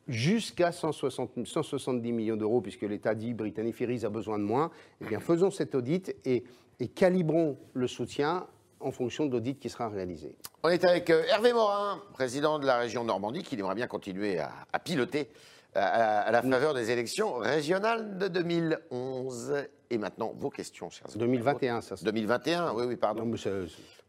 jusqu'à 0.08 0.72
170 0.72 2.12
millions 2.12 2.36
d'euros, 2.36 2.62
puisque 2.62 2.82
l'État 2.82 3.14
dit 3.14 3.34
Brittany 3.34 3.72
Ferries 3.72 4.06
a 4.06 4.08
besoin 4.08 4.38
de 4.38 4.44
moins. 4.44 4.70
Eh 5.02 5.04
bien, 5.06 5.20
faisons 5.20 5.50
cet 5.50 5.74
audit 5.74 6.16
et, 6.24 6.44
et 6.78 6.88
calibrons 6.88 7.58
le 7.74 7.86
soutien 7.86 8.46
en 8.80 8.90
fonction 8.90 9.26
de 9.26 9.32
l'audit 9.32 9.58
qui 9.58 9.68
sera 9.68 9.88
réalisé. 9.88 10.34
On 10.62 10.68
est 10.68 10.84
avec 10.84 11.10
euh, 11.10 11.22
Hervé 11.28 11.52
Morin, 11.52 12.02
président 12.12 12.58
de 12.58 12.66
la 12.66 12.78
région 12.78 13.04
Normandie, 13.04 13.42
qui 13.42 13.54
aimerait 13.54 13.74
bien 13.74 13.86
continuer 13.86 14.38
à, 14.38 14.78
piloter 14.78 15.28
euh, 15.76 15.80
à, 15.82 16.30
la 16.30 16.42
faveur 16.42 16.74
des 16.74 16.90
élections 16.90 17.34
régionales 17.34 18.18
de 18.18 18.28
2011. 18.28 19.64
Et 19.90 19.98
maintenant, 19.98 20.32
vos 20.36 20.50
questions, 20.50 20.88
chers 20.90 21.08
2021, 21.14 21.80
ça. 21.80 21.96
2021, 22.02 22.72
oui, 22.74 22.84
oui, 22.86 22.96
pardon. 22.96 23.24
Non, 23.24 23.36
ça, 23.36 23.50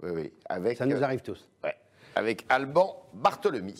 oui, 0.04 0.10
oui. 0.14 0.34
Avec, 0.48 0.78
ça 0.78 0.86
nous 0.86 0.98
euh, 0.98 1.04
arrive 1.04 1.22
tous. 1.22 1.48
Ouais, 1.64 1.76
avec 2.16 2.46
Alban 2.50 3.04
Barthelemy. 3.14 3.76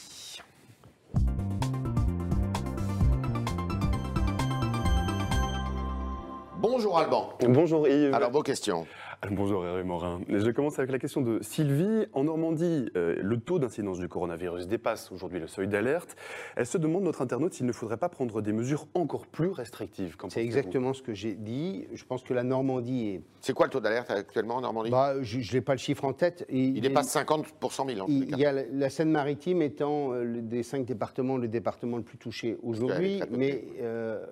Bonjour 6.58 7.00
Alban. 7.00 7.34
Bonjour 7.42 7.88
Yves. 7.88 8.14
Alors 8.14 8.30
vos 8.30 8.44
questions. 8.44 8.86
Bonjour 9.30 9.64
Hervé 9.64 9.84
Morin. 9.84 10.22
Je 10.28 10.50
commence 10.50 10.80
avec 10.80 10.92
la 10.92 10.98
question 10.98 11.22
de 11.22 11.40
Sylvie. 11.44 12.08
En 12.14 12.24
Normandie, 12.24 12.90
euh, 12.96 13.18
le 13.22 13.40
taux 13.40 13.60
d'incidence 13.60 14.00
du 14.00 14.08
coronavirus 14.08 14.68
dépasse 14.68 15.12
aujourd'hui 15.12 15.40
le 15.40 15.46
seuil 15.46 15.68
d'alerte. 15.68 16.16
Elle 16.56 16.66
se 16.66 16.80
demande, 16.80 17.04
notre 17.04 17.22
internaute, 17.22 17.54
s'il 17.54 17.68
ne 17.68 17.72
faudrait 17.72 17.98
pas 17.98 18.10
prendre 18.10 18.42
des 18.42 18.52
mesures 18.52 18.88
encore 18.96 19.28
plus 19.28 19.50
restrictives. 19.50 20.18
C'est 20.30 20.44
exactement 20.44 20.94
ce 20.94 21.04
que 21.04 21.14
j'ai 21.14 21.36
dit. 21.36 21.88
Je 21.94 22.04
pense 22.04 22.24
que 22.24 22.34
la 22.34 22.42
Normandie 22.42 23.10
est... 23.10 23.22
C'est 23.42 23.54
quoi 23.54 23.68
le 23.68 23.72
taux 23.72 23.80
d'alerte 23.80 24.10
actuellement 24.10 24.56
en 24.56 24.62
Normandie? 24.62 24.90
Bah, 24.90 25.22
Je 25.22 25.54
n'ai 25.54 25.62
pas 25.62 25.74
le 25.74 25.80
chiffre 25.80 26.04
en 26.06 26.14
tête. 26.14 26.44
il 26.50 26.82
dépasse 26.82 27.10
50 27.10 27.48
pour 27.60 27.74
100 27.74 27.90
000 27.90 28.08
Il, 28.10 28.38
y 28.40 28.46
a 28.46 28.52
la 28.52 28.90
Seine-Maritime 28.90 29.62
étant 29.62 30.14
euh, 30.14 30.42
des 30.42 30.64
cinq 30.64 30.86
départements 30.86 31.38
le 31.38 31.48
département 31.48 31.98
le 31.98 32.04
plus 32.04 32.18
touché 32.18 32.58
aujourd'hui. 32.64 33.22
Mais 33.30 33.66
euh, 33.82 34.26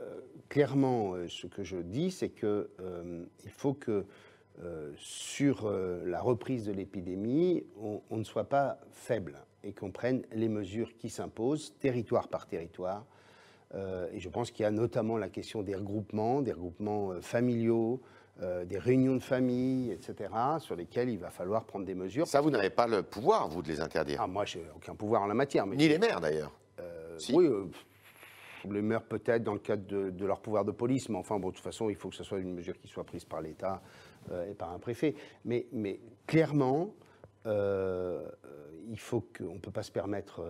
clairement, 0.49 1.13
ce 1.27 1.45
que 1.45 1.63
je 1.63 1.77
dis, 1.77 2.09
c'est 2.09 2.29
qu'il 2.29 2.65
faut 3.51 3.73
que 3.73 4.05
euh, 4.61 4.91
sur 4.97 5.67
euh, 5.67 6.03
la 6.05 6.19
reprise 6.19 6.65
de 6.65 6.73
l'épidémie, 6.73 7.63
on, 7.77 8.17
ne 8.17 8.25
soit 8.25 8.49
pas 8.49 8.77
faible 8.91 9.39
et 9.63 9.71
qu'on 9.71 9.91
prenne 9.91 10.23
les 10.33 10.49
mesures 10.49 10.97
qui 10.97 11.09
s'imposent, 11.09 11.73
territoire 11.79 12.27
par 12.27 12.45
territoire. 12.45 13.05
Euh, 13.73 14.09
et 14.11 14.19
je 14.19 14.27
pense 14.27 14.51
qu'il 14.51 14.63
y 14.63 14.65
a 14.65 14.71
notamment 14.71 15.15
la 15.15 15.29
question 15.29 15.61
des 15.61 15.75
regroupements, 15.75 16.41
des 16.41 16.51
regroupements 16.51 17.21
familiaux, 17.21 18.01
des 18.65 18.77
réunions 18.77 19.15
de 19.15 19.21
famille, 19.21 19.91
etc., 19.91 20.29
sur 20.59 20.77
lesquels 20.77 21.09
il 21.09 21.19
va 21.19 21.29
falloir 21.29 21.65
prendre 21.65 21.85
des 21.85 21.93
mesures. 21.93 22.25
Ça, 22.25 22.39
vous 22.39 22.49
n'avez 22.49 22.69
pas 22.69 22.87
le 22.87 23.03
pouvoir, 23.03 23.49
vous, 23.49 23.61
de 23.61 23.67
les 23.67 23.81
interdire 23.81 24.21
ah, 24.21 24.27
Moi, 24.27 24.45
je 24.45 24.59
n'ai 24.59 24.65
aucun 24.73 24.95
pouvoir 24.95 25.23
en 25.23 25.27
la 25.27 25.33
matière. 25.33 25.67
Ni 25.67 25.89
les 25.89 25.97
maires, 25.97 26.21
d'ailleurs. 26.21 26.53
Oui, 27.33 27.49
les 28.71 28.81
maires 28.81 29.03
peut-être 29.03 29.43
dans 29.43 29.53
le 29.53 29.59
cadre 29.59 29.85
de, 29.85 30.25
leur 30.25 30.39
pouvoir 30.39 30.63
de 30.63 30.71
police, 30.71 31.09
mais 31.09 31.17
enfin, 31.17 31.37
bon, 31.37 31.49
de 31.49 31.55
toute 31.55 31.63
façon, 31.63 31.89
il 31.89 31.95
faut 31.95 32.09
que 32.09 32.15
ce 32.15 32.23
soit 32.23 32.39
une 32.39 32.53
mesure 32.53 32.77
qui 32.77 32.87
soit 32.87 33.03
prise 33.03 33.25
par 33.25 33.41
l'État 33.41 33.81
et 34.49 34.53
par 34.53 34.71
un 34.71 34.79
préfet. 34.79 35.15
Mais, 35.45 35.67
mais 35.71 35.99
clairement, 36.27 36.93
il 37.45 38.97
faut 38.97 39.21
qu'on 39.37 39.55
ne 39.55 39.59
peut 39.59 39.71
pas 39.71 39.83
se 39.83 39.91
permettre 39.91 40.43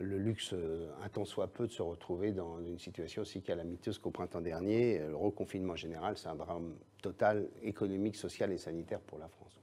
le 0.00 0.18
luxe, 0.18 0.52
euh, 0.52 0.88
un 1.02 1.08
temps 1.08 1.24
soit 1.24 1.48
peu, 1.48 1.66
de 1.66 1.72
se 1.72 1.82
retrouver 1.82 2.32
dans 2.32 2.60
une 2.60 2.78
situation 2.78 3.22
aussi 3.22 3.42
calamiteuse 3.42 3.98
qu'au 3.98 4.10
printemps 4.10 4.40
dernier. 4.40 4.98
Le 4.98 5.16
reconfinement 5.16 5.76
général, 5.76 6.16
c'est 6.16 6.28
un 6.28 6.34
drame 6.34 6.74
total 7.02 7.48
économique, 7.62 8.16
social 8.16 8.52
et 8.52 8.58
sanitaire 8.58 9.00
pour 9.00 9.18
la 9.18 9.28
France. 9.28 9.57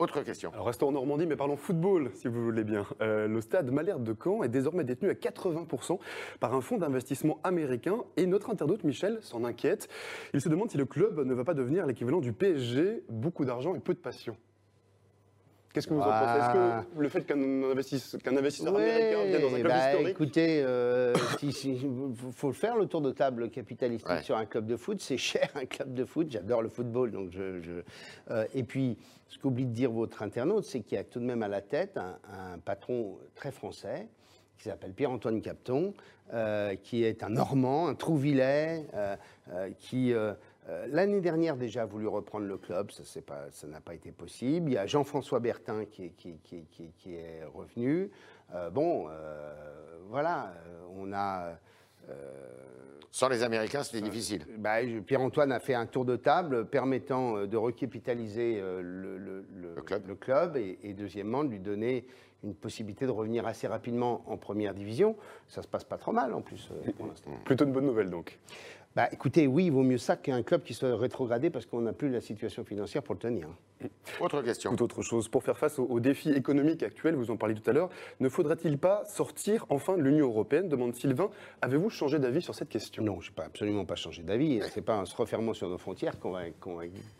Autre 0.00 0.22
question. 0.22 0.50
Alors 0.54 0.64
restons 0.64 0.88
en 0.88 0.92
Normandie, 0.92 1.26
mais 1.26 1.36
parlons 1.36 1.58
football, 1.58 2.10
si 2.14 2.26
vous 2.26 2.42
voulez 2.42 2.64
bien. 2.64 2.86
Euh, 3.02 3.28
le 3.28 3.42
stade 3.42 3.70
Malherbe 3.70 4.02
de 4.02 4.16
Caen 4.18 4.42
est 4.42 4.48
désormais 4.48 4.82
détenu 4.82 5.10
à 5.10 5.12
80% 5.12 5.98
par 6.40 6.54
un 6.54 6.62
fonds 6.62 6.78
d'investissement 6.78 7.38
américain 7.44 7.98
et 8.16 8.24
notre 8.24 8.48
internaute 8.48 8.82
Michel 8.82 9.18
s'en 9.20 9.44
inquiète. 9.44 9.88
Il 10.32 10.40
se 10.40 10.48
demande 10.48 10.70
si 10.70 10.78
le 10.78 10.86
club 10.86 11.20
ne 11.20 11.34
va 11.34 11.44
pas 11.44 11.52
devenir 11.52 11.84
l'équivalent 11.84 12.20
du 12.20 12.32
PSG, 12.32 13.04
beaucoup 13.10 13.44
d'argent 13.44 13.74
et 13.74 13.78
peu 13.78 13.92
de 13.92 13.98
passion. 13.98 14.38
Qu'est-ce 15.72 15.86
que 15.86 15.94
vous 15.94 16.00
en 16.00 16.04
pensez? 16.04 16.40
Est-ce 16.40 16.84
que 16.94 17.00
le 17.00 17.08
fait 17.08 17.22
qu'un 17.22 17.38
investisseur, 17.70 18.74
américain 18.74 19.24
vienne 19.24 19.40
dans 19.40 19.54
un 19.54 19.60
club 19.60 19.68
bah, 19.68 19.88
historique 19.88 20.08
Écoutez, 20.08 20.58
il 20.58 20.64
euh, 20.64 21.14
faut 22.34 22.48
le 22.48 22.54
faire 22.54 22.76
le 22.76 22.86
tour 22.86 23.00
de 23.00 23.12
table 23.12 23.50
capitalistique 23.50 24.24
sur 24.24 24.36
un 24.36 24.46
club 24.46 24.66
de 24.66 24.76
foot. 24.76 25.00
C'est 25.00 25.16
cher 25.16 25.48
un 25.54 25.66
club 25.66 25.94
de 25.94 26.04
foot. 26.04 26.26
J'adore 26.28 26.62
le 26.62 26.68
football, 26.68 27.12
donc 27.12 27.30
je. 27.30 27.82
Euh, 28.30 28.46
et 28.52 28.64
puis, 28.64 28.98
ce 29.28 29.38
qu'oublie 29.38 29.66
de 29.66 29.72
dire 29.72 29.92
votre 29.92 30.22
internaute, 30.22 30.64
c'est 30.64 30.80
qu'il 30.80 30.96
y 30.96 31.00
a 31.00 31.04
tout 31.04 31.20
de 31.20 31.24
même 31.24 31.42
à 31.44 31.48
la 31.48 31.60
tête 31.60 31.96
un, 31.98 32.58
patron 32.58 33.18
très 33.36 33.52
français 33.52 34.08
qui 34.58 34.64
s'appelle 34.64 34.92
Pierre-Antoine 34.92 35.40
Capton, 35.40 35.94
euh, 36.34 36.74
qui 36.74 37.04
est 37.04 37.22
un 37.22 37.30
Normand, 37.30 37.88
un 37.88 37.94
Trouvillet, 37.94 38.86
qui 39.78 40.12
euh, 40.12 40.34
l'année 40.88 41.20
dernière 41.20 41.56
déjà 41.56 41.82
a 41.82 41.86
voulu 41.86 42.06
reprendre 42.06 42.46
le 42.46 42.56
club, 42.56 42.90
ça 42.90 43.66
n'a 43.66 43.80
pas, 43.80 43.94
été 43.94 44.12
possible. 44.12 44.70
Il 44.70 44.74
y 44.74 44.78
a 44.78 44.86
Jean-François 44.86 45.40
Bertin 45.40 45.84
qui 45.84 46.04
est, 46.04 47.44
revenu. 47.54 48.10
Euh, 48.54 48.70
bon, 48.70 49.06
euh, 49.08 49.52
voilà, 50.08 50.54
on 50.96 51.12
a... 51.12 51.58
Sans 53.12 53.28
les 53.28 53.42
Américains, 53.42 53.82
c'était 53.82 54.00
difficile. 54.00 54.46
Bah, 54.58 54.76
Pierre-Antoine 55.06 55.52
a 55.52 55.60
fait 55.60 55.74
un 55.74 55.86
tour 55.86 56.04
de 56.04 56.16
table 56.16 56.66
permettant 56.66 57.46
de 57.46 57.56
recapitaliser 57.56 58.60
le, 58.60 59.44
club, 60.16 60.56
et, 60.56 60.78
et, 60.82 60.92
deuxièmement 60.92 61.44
de 61.44 61.50
lui 61.50 61.60
donner 61.60 62.06
une 62.42 62.54
possibilité 62.54 63.06
de 63.06 63.10
revenir 63.10 63.46
assez 63.46 63.66
rapidement 63.66 64.22
en 64.26 64.36
première 64.36 64.74
division. 64.74 65.16
Ça 65.46 65.62
se 65.62 65.68
passe 65.68 65.84
pas 65.84 65.98
trop 65.98 66.12
mal 66.12 66.32
en 66.34 66.40
plus 66.40 66.70
pour 66.96 67.06
l'instant. 67.06 67.30
Plutôt 67.44 67.64
une 67.64 67.72
bonne 67.72 67.86
nouvelle 67.86 68.10
donc. 68.10 68.38
Bah, 68.96 69.08
écoutez, 69.12 69.46
oui, 69.46 69.66
il 69.66 69.72
vaut 69.72 69.84
mieux 69.84 69.98
ça 69.98 70.16
qu'un 70.16 70.42
club 70.42 70.62
qui 70.64 70.74
soit 70.74 70.96
rétrogradé 70.96 71.48
parce 71.50 71.64
qu'on 71.64 71.80
n'a 71.80 71.92
plus 71.92 72.10
la 72.10 72.20
situation 72.20 72.64
financière 72.64 73.02
pour 73.02 73.14
le 73.14 73.20
tenir. 73.20 73.48
Autre 74.20 74.42
question. 74.42 74.74
Tout 74.74 74.84
autre 74.84 75.02
chose. 75.02 75.28
Pour 75.28 75.42
faire 75.42 75.56
face 75.56 75.78
aux, 75.78 76.00
défis 76.00 76.30
économiques 76.30 76.82
actuels, 76.82 77.14
vous 77.14 77.30
en 77.30 77.36
parliez 77.36 77.54
tout 77.54 77.68
à 77.68 77.72
l'heure, 77.72 77.88
ne 78.20 78.28
faudrait-il 78.28 78.78
pas 78.78 79.04
sortir 79.06 79.66
enfin 79.70 79.96
de 79.96 80.02
l'Union 80.02 80.26
européenne 80.26 80.68
demande 80.68 80.94
Sylvain. 80.94 81.30
Avez-vous 81.62 81.90
changé 81.90 82.18
d'avis 82.18 82.42
sur 82.42 82.54
cette 82.54 82.68
question? 82.68 83.02
Non, 83.02 83.20
je 83.20 83.30
n'ai 83.30 83.44
absolument 83.44 83.84
pas 83.84 83.94
changé 83.94 84.22
d'avis. 84.22 84.60
Ce 84.62 84.78
n'est 84.78 84.84
pas 84.84 84.98
en 84.98 85.06
se 85.06 85.16
refermant 85.16 85.54
sur 85.54 85.68
nos 85.68 85.78
frontières 85.78 86.18
qu'on 86.18 86.32
va, 86.32 86.42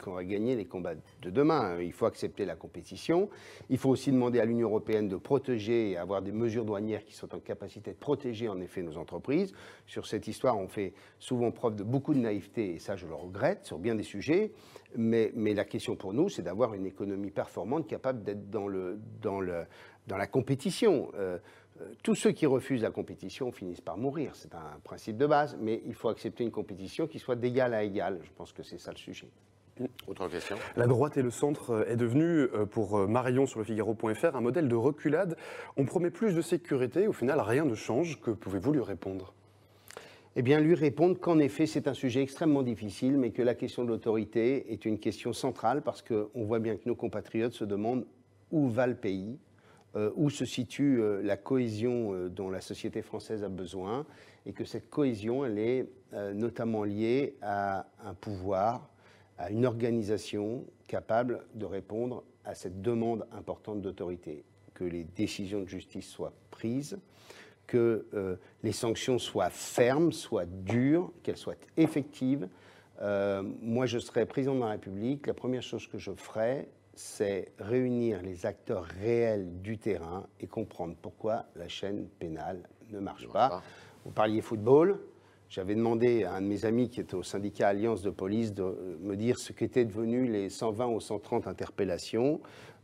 va, 0.06 0.24
gagner 0.24 0.56
les 0.56 0.66
combats 0.66 0.94
de 0.94 1.30
demain. 1.30 1.80
Il 1.80 1.92
faut 1.92 2.06
accepter 2.06 2.44
la 2.44 2.56
compétition. 2.56 3.30
Il 3.70 3.78
faut 3.78 3.90
aussi 3.90 4.10
demander 4.12 4.40
à 4.40 4.44
l'Union 4.44 4.68
européenne 4.68 5.08
de 5.08 5.16
protéger 5.16 5.90
et 5.90 5.96
avoir 5.96 6.22
des 6.22 6.32
mesures 6.32 6.64
douanières 6.64 7.04
qui 7.04 7.14
sont 7.14 7.34
en 7.34 7.40
capacité 7.40 7.92
de 7.92 7.96
protéger 7.96 8.48
en 8.48 8.60
effet 8.60 8.82
nos 8.82 8.98
entreprises. 8.98 9.52
Sur 9.86 10.06
cette 10.06 10.28
histoire, 10.28 10.58
on 10.58 10.68
fait 10.68 10.92
souvent 11.18 11.50
preuve 11.50 11.76
de 11.76 11.84
beaucoup 11.84 12.14
de 12.14 12.20
naïveté, 12.20 12.74
et 12.74 12.78
ça 12.78 12.96
je 12.96 13.06
le 13.06 13.14
regrette, 13.14 13.66
sur 13.66 13.78
bien 13.78 13.94
des 13.94 14.02
sujets, 14.02 14.52
mais, 14.96 15.32
mais 15.34 15.54
la 15.54 15.64
question 15.64 15.96
pour 15.96 16.12
nous, 16.12 16.28
c'est 16.28 16.42
d'avoir 16.50 16.74
une 16.74 16.84
économie 16.84 17.30
performante 17.30 17.86
capable 17.86 18.24
d'être 18.24 18.50
dans, 18.50 18.66
le, 18.66 18.98
dans, 19.22 19.40
le, 19.40 19.66
dans 20.08 20.16
la 20.16 20.26
compétition. 20.26 21.12
Euh, 21.14 21.38
euh, 21.80 21.84
tous 22.02 22.16
ceux 22.16 22.32
qui 22.32 22.44
refusent 22.44 22.82
la 22.82 22.90
compétition 22.90 23.52
finissent 23.52 23.80
par 23.80 23.96
mourir, 23.96 24.34
c'est 24.34 24.52
un 24.56 24.80
principe 24.82 25.16
de 25.16 25.26
base, 25.26 25.56
mais 25.60 25.80
il 25.86 25.94
faut 25.94 26.08
accepter 26.08 26.42
une 26.42 26.50
compétition 26.50 27.06
qui 27.06 27.20
soit 27.20 27.36
d'égal 27.36 27.72
à 27.72 27.84
égal. 27.84 28.18
Je 28.24 28.32
pense 28.32 28.52
que 28.52 28.64
c'est 28.64 28.78
ça 28.78 28.90
le 28.90 28.96
sujet. 28.96 29.28
Autre 30.08 30.26
question. 30.26 30.56
La 30.74 30.88
droite 30.88 31.16
et 31.16 31.22
le 31.22 31.30
centre 31.30 31.86
est 31.88 31.96
devenu, 31.96 32.24
euh, 32.24 32.66
pour 32.66 32.98
Marion 33.06 33.46
sur 33.46 33.60
le 33.60 33.64
Figaro.fr, 33.64 34.34
un 34.34 34.40
modèle 34.40 34.66
de 34.66 34.74
reculade. 34.74 35.36
On 35.76 35.84
promet 35.84 36.10
plus 36.10 36.34
de 36.34 36.42
sécurité, 36.42 37.06
au 37.06 37.12
final 37.12 37.38
rien 37.40 37.64
ne 37.64 37.76
change. 37.76 38.20
Que 38.20 38.32
pouvez-vous 38.32 38.72
lui 38.72 38.82
répondre? 38.82 39.34
Eh 40.36 40.42
bien, 40.42 40.60
lui 40.60 40.74
répondre 40.74 41.18
qu'en 41.18 41.40
effet, 41.40 41.66
c'est 41.66 41.88
un 41.88 41.94
sujet 41.94 42.22
extrêmement 42.22 42.62
difficile, 42.62 43.18
mais 43.18 43.30
que 43.32 43.42
la 43.42 43.54
question 43.54 43.82
de 43.82 43.88
l'autorité 43.88 44.72
est 44.72 44.84
une 44.84 45.00
question 45.00 45.32
centrale 45.32 45.82
parce 45.82 46.02
qu'on 46.02 46.44
voit 46.44 46.60
bien 46.60 46.76
que 46.76 46.88
nos 46.88 46.94
compatriotes 46.94 47.52
se 47.52 47.64
demandent 47.64 48.06
où 48.52 48.68
va 48.68 48.86
le 48.86 48.94
pays, 48.94 49.38
euh, 49.96 50.12
où 50.14 50.30
se 50.30 50.44
situe 50.44 51.00
euh, 51.00 51.20
la 51.20 51.36
cohésion 51.36 52.14
euh, 52.14 52.28
dont 52.28 52.48
la 52.48 52.60
société 52.60 53.02
française 53.02 53.42
a 53.42 53.48
besoin, 53.48 54.06
et 54.46 54.52
que 54.52 54.64
cette 54.64 54.88
cohésion, 54.88 55.44
elle 55.44 55.58
est 55.58 55.86
notamment 56.34 56.82
liée 56.82 57.36
à 57.42 57.86
un 58.02 58.14
pouvoir, 58.14 58.88
à 59.36 59.50
une 59.50 59.66
organisation 59.66 60.64
capable 60.88 61.44
de 61.54 61.66
répondre 61.66 62.24
à 62.44 62.54
cette 62.54 62.80
demande 62.80 63.26
importante 63.32 63.82
d'autorité, 63.82 64.44
que 64.74 64.82
les 64.82 65.04
décisions 65.04 65.60
de 65.60 65.68
justice 65.68 66.08
soient 66.08 66.32
prises 66.50 66.98
que 67.70 68.04
euh, 68.14 68.34
les 68.64 68.72
sanctions 68.72 69.18
soient 69.20 69.48
fermes, 69.48 70.10
soient 70.10 70.44
dures, 70.44 71.12
qu'elles 71.22 71.36
soient 71.36 71.54
effectives. 71.76 72.48
Euh, 73.00 73.42
moi, 73.62 73.86
je 73.86 73.98
serais 73.98 74.26
président 74.26 74.56
de 74.56 74.60
la 74.60 74.70
République. 74.70 75.28
La 75.28 75.34
première 75.34 75.62
chose 75.62 75.86
que 75.86 75.96
je 75.96 76.10
ferais, 76.10 76.68
c'est 76.94 77.52
réunir 77.60 78.22
les 78.22 78.44
acteurs 78.44 78.84
réels 79.00 79.62
du 79.62 79.78
terrain 79.78 80.26
et 80.40 80.48
comprendre 80.48 80.96
pourquoi 81.00 81.44
la 81.54 81.68
chaîne 81.68 82.08
pénale 82.18 82.68
ne 82.90 82.98
marche 82.98 83.28
pas. 83.28 83.62
Vous 84.04 84.10
parliez 84.10 84.40
football. 84.40 84.98
J'avais 85.48 85.76
demandé 85.76 86.24
à 86.24 86.34
un 86.34 86.42
de 86.42 86.46
mes 86.46 86.64
amis 86.64 86.90
qui 86.90 87.00
était 87.00 87.14
au 87.14 87.22
syndicat 87.22 87.68
Alliance 87.68 88.02
de 88.02 88.10
police 88.10 88.52
de 88.52 88.98
me 89.00 89.16
dire 89.16 89.38
ce 89.38 89.52
qu'étaient 89.52 89.84
devenus 89.84 90.28
les 90.30 90.48
120 90.48 90.86
ou 90.86 91.00
130 91.00 91.46
interpellations. 91.46 92.40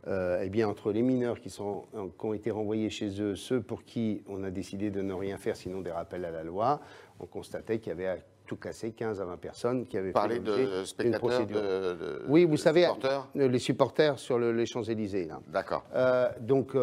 Euh, 0.07 0.41
eh 0.41 0.49
bien, 0.49 0.69
entre 0.69 0.91
les 0.91 1.01
mineurs 1.01 1.41
qui, 1.41 1.49
sont, 1.49 1.83
qui 1.91 2.25
ont 2.25 2.33
été 2.33 2.49
renvoyés 2.49 2.89
chez 2.89 3.21
eux, 3.21 3.35
ceux 3.35 3.61
pour 3.61 3.83
qui 3.83 4.23
on 4.27 4.43
a 4.43 4.49
décidé 4.49 4.89
de 4.89 5.01
ne 5.01 5.13
rien 5.13 5.37
faire 5.37 5.57
sinon 5.57 5.81
des 5.81 5.91
rappels 5.91 6.23
à 6.23 6.31
la 6.31 6.43
loi, 6.43 6.79
on 7.19 7.25
constatait 7.25 7.79
qu'il 7.79 7.89
y 7.89 7.91
avait 7.91 8.07
à 8.07 8.17
tout 8.45 8.55
cassé 8.55 8.91
15 8.91 9.19
à 9.19 9.25
20 9.25 9.37
personnes 9.37 9.85
qui 9.85 9.97
avaient 9.97 10.13
Parlé 10.13 10.39
de 10.39 10.85
spectateurs, 10.85 11.45
de, 11.45 12.21
oui, 12.29 12.45
vous 12.45 12.55
savez, 12.55 12.83
supporters? 12.83 13.27
Euh, 13.35 13.47
les 13.49 13.59
supporters 13.59 14.19
sur 14.19 14.39
les 14.39 14.65
Champs-Élysées. 14.65 15.27
D'accord. 15.49 15.83
Euh, 15.93 16.29
donc, 16.39 16.77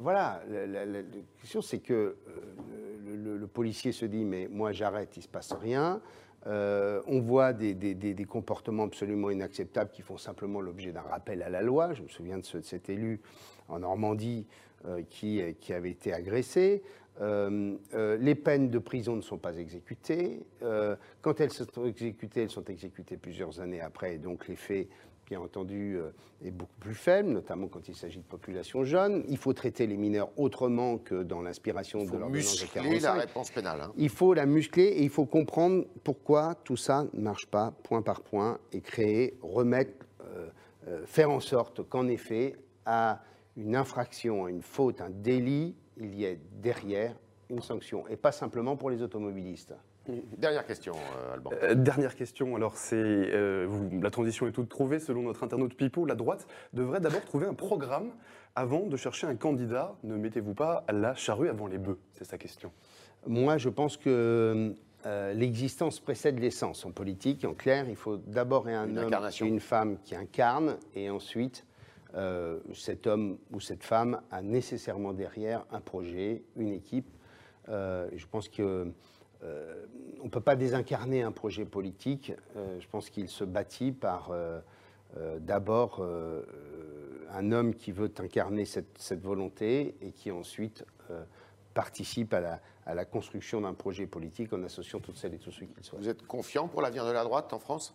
voilà, 0.00 0.40
la, 0.48 1.02
question 1.40 1.62
c'est 1.62 1.80
que 1.80 2.16
le, 3.04 3.38
le, 3.38 3.46
policier 3.48 3.90
se 3.90 4.06
dit, 4.06 4.24
mais 4.24 4.46
moi 4.48 4.70
j'arrête, 4.70 5.16
il 5.16 5.20
ne 5.20 5.24
se 5.24 5.28
passe 5.28 5.52
rien. 5.52 6.00
Euh, 6.46 7.02
on 7.06 7.20
voit 7.20 7.52
des, 7.52 8.26
comportements 8.28 8.84
absolument 8.84 9.30
inacceptables 9.30 9.90
qui 9.90 10.02
font 10.02 10.16
simplement 10.16 10.60
l'objet 10.60 10.92
d'un 10.92 11.02
rappel 11.02 11.42
à 11.42 11.48
la 11.48 11.62
loi. 11.62 11.92
Je 11.94 12.02
me 12.02 12.08
souviens 12.08 12.38
de, 12.38 12.44
cet 12.44 12.88
élu 12.88 13.20
en 13.68 13.80
Normandie 13.80 14.46
euh, 14.86 15.02
qui, 15.10 15.42
avait 15.72 15.90
été 15.90 16.12
agressé. 16.12 16.82
Euh, 17.20 17.76
les 18.20 18.34
peines 18.34 18.70
de 18.70 18.78
prison 18.78 19.16
ne 19.16 19.22
sont 19.22 19.38
pas 19.38 19.56
exécutées. 19.56 20.44
quand 21.22 21.40
elles 21.40 21.52
sont 21.52 21.86
exécutées, 21.86 22.42
elles 22.42 22.50
sont 22.50 22.64
exécutées 22.64 23.16
plusieurs 23.16 23.60
années 23.60 23.80
après, 23.80 24.18
donc 24.18 24.48
les 24.48 24.56
faits 24.56 24.88
bien 25.26 25.40
entendu, 25.40 25.96
euh, 25.96 26.10
est 26.44 26.50
beaucoup 26.50 26.78
plus 26.78 26.94
faible, 26.94 27.30
notamment 27.30 27.66
quand 27.68 27.88
il 27.88 27.94
s'agit 27.94 28.18
de 28.18 28.24
populations 28.24 28.84
jeunes. 28.84 29.24
Il 29.28 29.36
faut 29.36 29.52
traiter 29.52 29.86
les 29.86 29.96
mineurs 29.96 30.30
autrement 30.36 30.98
que 30.98 31.22
dans 31.22 31.42
l'inspiration 31.42 32.04
de 32.04 32.16
l'ordonnance 32.16 32.60
de 32.60 32.66
45. 32.66 33.02
la 33.02 33.12
réponse 33.12 33.50
pénale. 33.50 33.80
Hein. 33.82 33.92
Il 33.96 34.08
faut 34.08 34.34
la 34.34 34.46
muscler 34.46 34.84
et 34.84 35.02
il 35.02 35.10
faut 35.10 35.26
comprendre 35.26 35.84
pourquoi 36.04 36.54
tout 36.64 36.76
ça 36.76 37.06
ne 37.12 37.20
marche 37.20 37.46
pas 37.46 37.72
point 37.82 38.02
par 38.02 38.20
point 38.20 38.58
et 38.72 38.80
créer, 38.80 39.36
remettre, 39.42 40.06
euh, 40.22 40.48
euh, 40.88 41.06
faire 41.06 41.30
en 41.30 41.40
sorte 41.40 41.82
qu'en 41.88 42.06
effet, 42.06 42.56
à 42.84 43.22
une 43.56 43.74
infraction, 43.74 44.44
à 44.44 44.50
une 44.50 44.62
faute, 44.62 45.00
un 45.00 45.10
délit, 45.10 45.74
il 45.96 46.14
y 46.14 46.24
ait 46.24 46.40
derrière 46.62 47.14
une 47.48 47.62
sanction 47.62 48.06
et 48.08 48.16
pas 48.16 48.32
simplement 48.32 48.76
pour 48.76 48.90
les 48.90 49.02
automobilistes. 49.02 49.74
Dernière 50.36 50.64
question, 50.66 50.94
euh, 50.94 51.34
Alban. 51.34 51.50
Euh, 51.62 51.74
dernière 51.74 52.14
question. 52.14 52.54
Alors, 52.54 52.76
c'est 52.76 52.96
euh, 52.96 53.88
la 54.00 54.10
transition 54.10 54.46
est 54.46 54.52
toute 54.52 54.68
trouvée. 54.68 55.00
Selon 55.00 55.22
notre 55.22 55.42
internaute 55.42 55.74
Pipo, 55.74 56.04
la 56.06 56.14
droite 56.14 56.46
devrait 56.72 57.00
d'abord 57.00 57.24
trouver 57.24 57.46
un 57.46 57.54
programme 57.54 58.10
avant 58.54 58.86
de 58.86 58.96
chercher 58.96 59.26
un 59.26 59.34
candidat. 59.34 59.96
Ne 60.04 60.16
mettez-vous 60.16 60.54
pas 60.54 60.84
la 60.92 61.14
charrue 61.14 61.48
avant 61.48 61.66
les 61.66 61.78
bœufs 61.78 61.98
C'est 62.12 62.24
sa 62.24 62.38
question. 62.38 62.70
Moi, 63.26 63.58
je 63.58 63.68
pense 63.68 63.96
que 63.96 64.74
l'existence 65.34 66.00
précède 66.00 66.38
l'essence 66.40 66.84
en 66.84 66.90
politique. 66.90 67.44
En 67.44 67.54
clair, 67.54 67.88
il 67.88 67.96
faut 67.96 68.16
d'abord 68.16 68.66
un 68.66 68.96
homme 68.96 69.12
et 69.12 69.44
une 69.44 69.60
femme 69.60 69.98
qui 70.04 70.16
incarnent, 70.16 70.76
et 70.94 71.10
ensuite, 71.10 71.64
cet 72.74 73.06
homme 73.06 73.38
ou 73.52 73.60
cette 73.60 73.84
femme 73.84 74.20
a 74.30 74.42
nécessairement 74.42 75.12
derrière 75.12 75.66
un 75.70 75.80
projet, 75.80 76.42
une 76.56 76.72
équipe. 76.72 77.08
je 77.68 78.26
pense 78.30 78.48
que 78.48 78.92
on 79.42 80.24
ne 80.24 80.30
peut 80.30 80.40
pas 80.40 80.56
désincarner 80.56 81.22
un 81.22 81.32
projet 81.32 81.64
politique. 81.64 82.32
je 82.54 82.86
pense 82.88 83.10
qu'il 83.10 83.28
se 83.28 83.44
bâtit 83.44 83.92
par 83.92 84.32
d'abord 85.40 86.04
un 87.32 87.52
homme 87.52 87.74
qui 87.74 87.92
veut 87.92 88.12
incarner 88.18 88.64
cette, 88.64 89.22
volonté 89.22 89.94
et 90.00 90.12
qui 90.12 90.30
ensuite 90.30 90.84
participe 91.74 92.32
à 92.32 92.40
la, 92.40 92.60
à 92.86 92.94
la 92.94 93.04
construction 93.04 93.60
d'un 93.60 93.74
projet 93.74 94.06
politique 94.06 94.52
en 94.52 94.62
associant 94.62 95.00
toutes 95.00 95.18
celles 95.18 95.34
et 95.34 95.38
tous 95.38 95.50
ceux 95.50 95.66
qui 95.66 95.74
le 95.76 95.82
souhaitent. 95.82 96.00
Vous 96.00 96.08
êtes 96.08 96.26
confiant 96.26 96.68
pour 96.68 96.80
l'avenir 96.80 97.04
de 97.04 97.10
la 97.10 97.24
droite 97.24 97.52
en 97.52 97.58
France? 97.58 97.94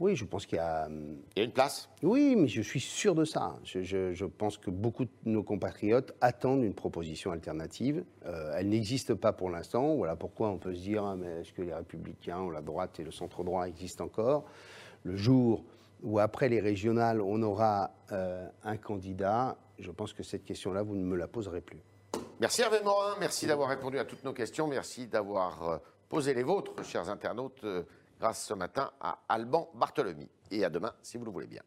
Oui, 0.00 0.16
je 0.16 0.24
pense 0.24 0.46
qu'il 0.46 0.56
y 0.56 0.60
a. 0.60 0.86
Hum, 0.86 1.18
il 1.36 1.40
y 1.40 1.42
a 1.42 1.44
une 1.44 1.52
place 1.52 1.88
Oui, 2.02 2.34
mais 2.36 2.48
je 2.48 2.62
suis 2.62 2.80
sûr 2.80 3.14
de 3.14 3.24
ça. 3.24 3.56
Je, 3.64 4.24
pense 4.24 4.58
que 4.58 4.70
beaucoup 4.70 5.04
de 5.04 5.10
nos 5.26 5.42
compatriotes 5.42 6.12
attendent 6.20 6.64
une 6.64 6.74
proposition 6.74 7.30
alternative. 7.30 8.04
Euh, 8.26 8.54
elle 8.56 8.68
n'existe 8.68 9.14
pas 9.14 9.32
pour 9.32 9.50
l'instant. 9.50 9.94
Voilà 9.94 10.16
pourquoi 10.16 10.48
on 10.48 10.58
peut 10.58 10.74
se 10.74 10.80
dire 10.80 11.04
ah, 11.04 11.16
mais 11.16 11.40
est-ce 11.40 11.52
que 11.52 11.62
les 11.62 11.74
Républicains, 11.74 12.40
ou 12.40 12.50
la 12.50 12.62
droite 12.62 12.98
et 13.00 13.04
le 13.04 13.10
centre-droit 13.10 13.68
existent 13.68 14.04
encore? 14.04 14.44
Le 15.04 15.16
jour 15.16 15.64
où, 16.02 16.18
après 16.18 16.48
les 16.48 16.60
régionales, 16.60 17.20
on 17.20 17.42
aura 17.42 17.92
euh, 18.10 18.48
un 18.64 18.76
candidat, 18.76 19.56
je 19.78 19.90
pense 19.90 20.12
que 20.12 20.22
cette 20.22 20.44
question-là, 20.44 20.82
vous 20.82 20.96
ne 20.96 21.04
me 21.04 21.16
la 21.16 21.28
poserez 21.28 21.60
plus. 21.60 21.82
Merci 22.40 22.62
Hervé 22.62 22.78
Morin, 22.82 23.14
merci 23.20 23.46
d'avoir 23.46 23.68
répondu 23.68 23.98
à 23.98 24.04
toutes 24.04 24.24
nos 24.24 24.32
questions, 24.32 24.66
merci 24.66 25.06
d'avoir 25.06 25.68
euh, 25.68 25.78
posé 26.08 26.34
les 26.34 26.42
vôtres, 26.42 26.84
chers 26.84 27.08
internautes, 27.08 27.64
grâce 28.22 28.46
ce 28.46 28.54
matin 28.54 28.92
à 29.00 29.18
Alban 29.28 29.68
Barthelemy. 29.74 30.28
Et 30.52 30.64
à 30.64 30.70
demain, 30.70 30.94
si 31.02 31.18
vous 31.18 31.24
le 31.24 31.32
voulez 31.32 31.48
bien. 31.48 31.62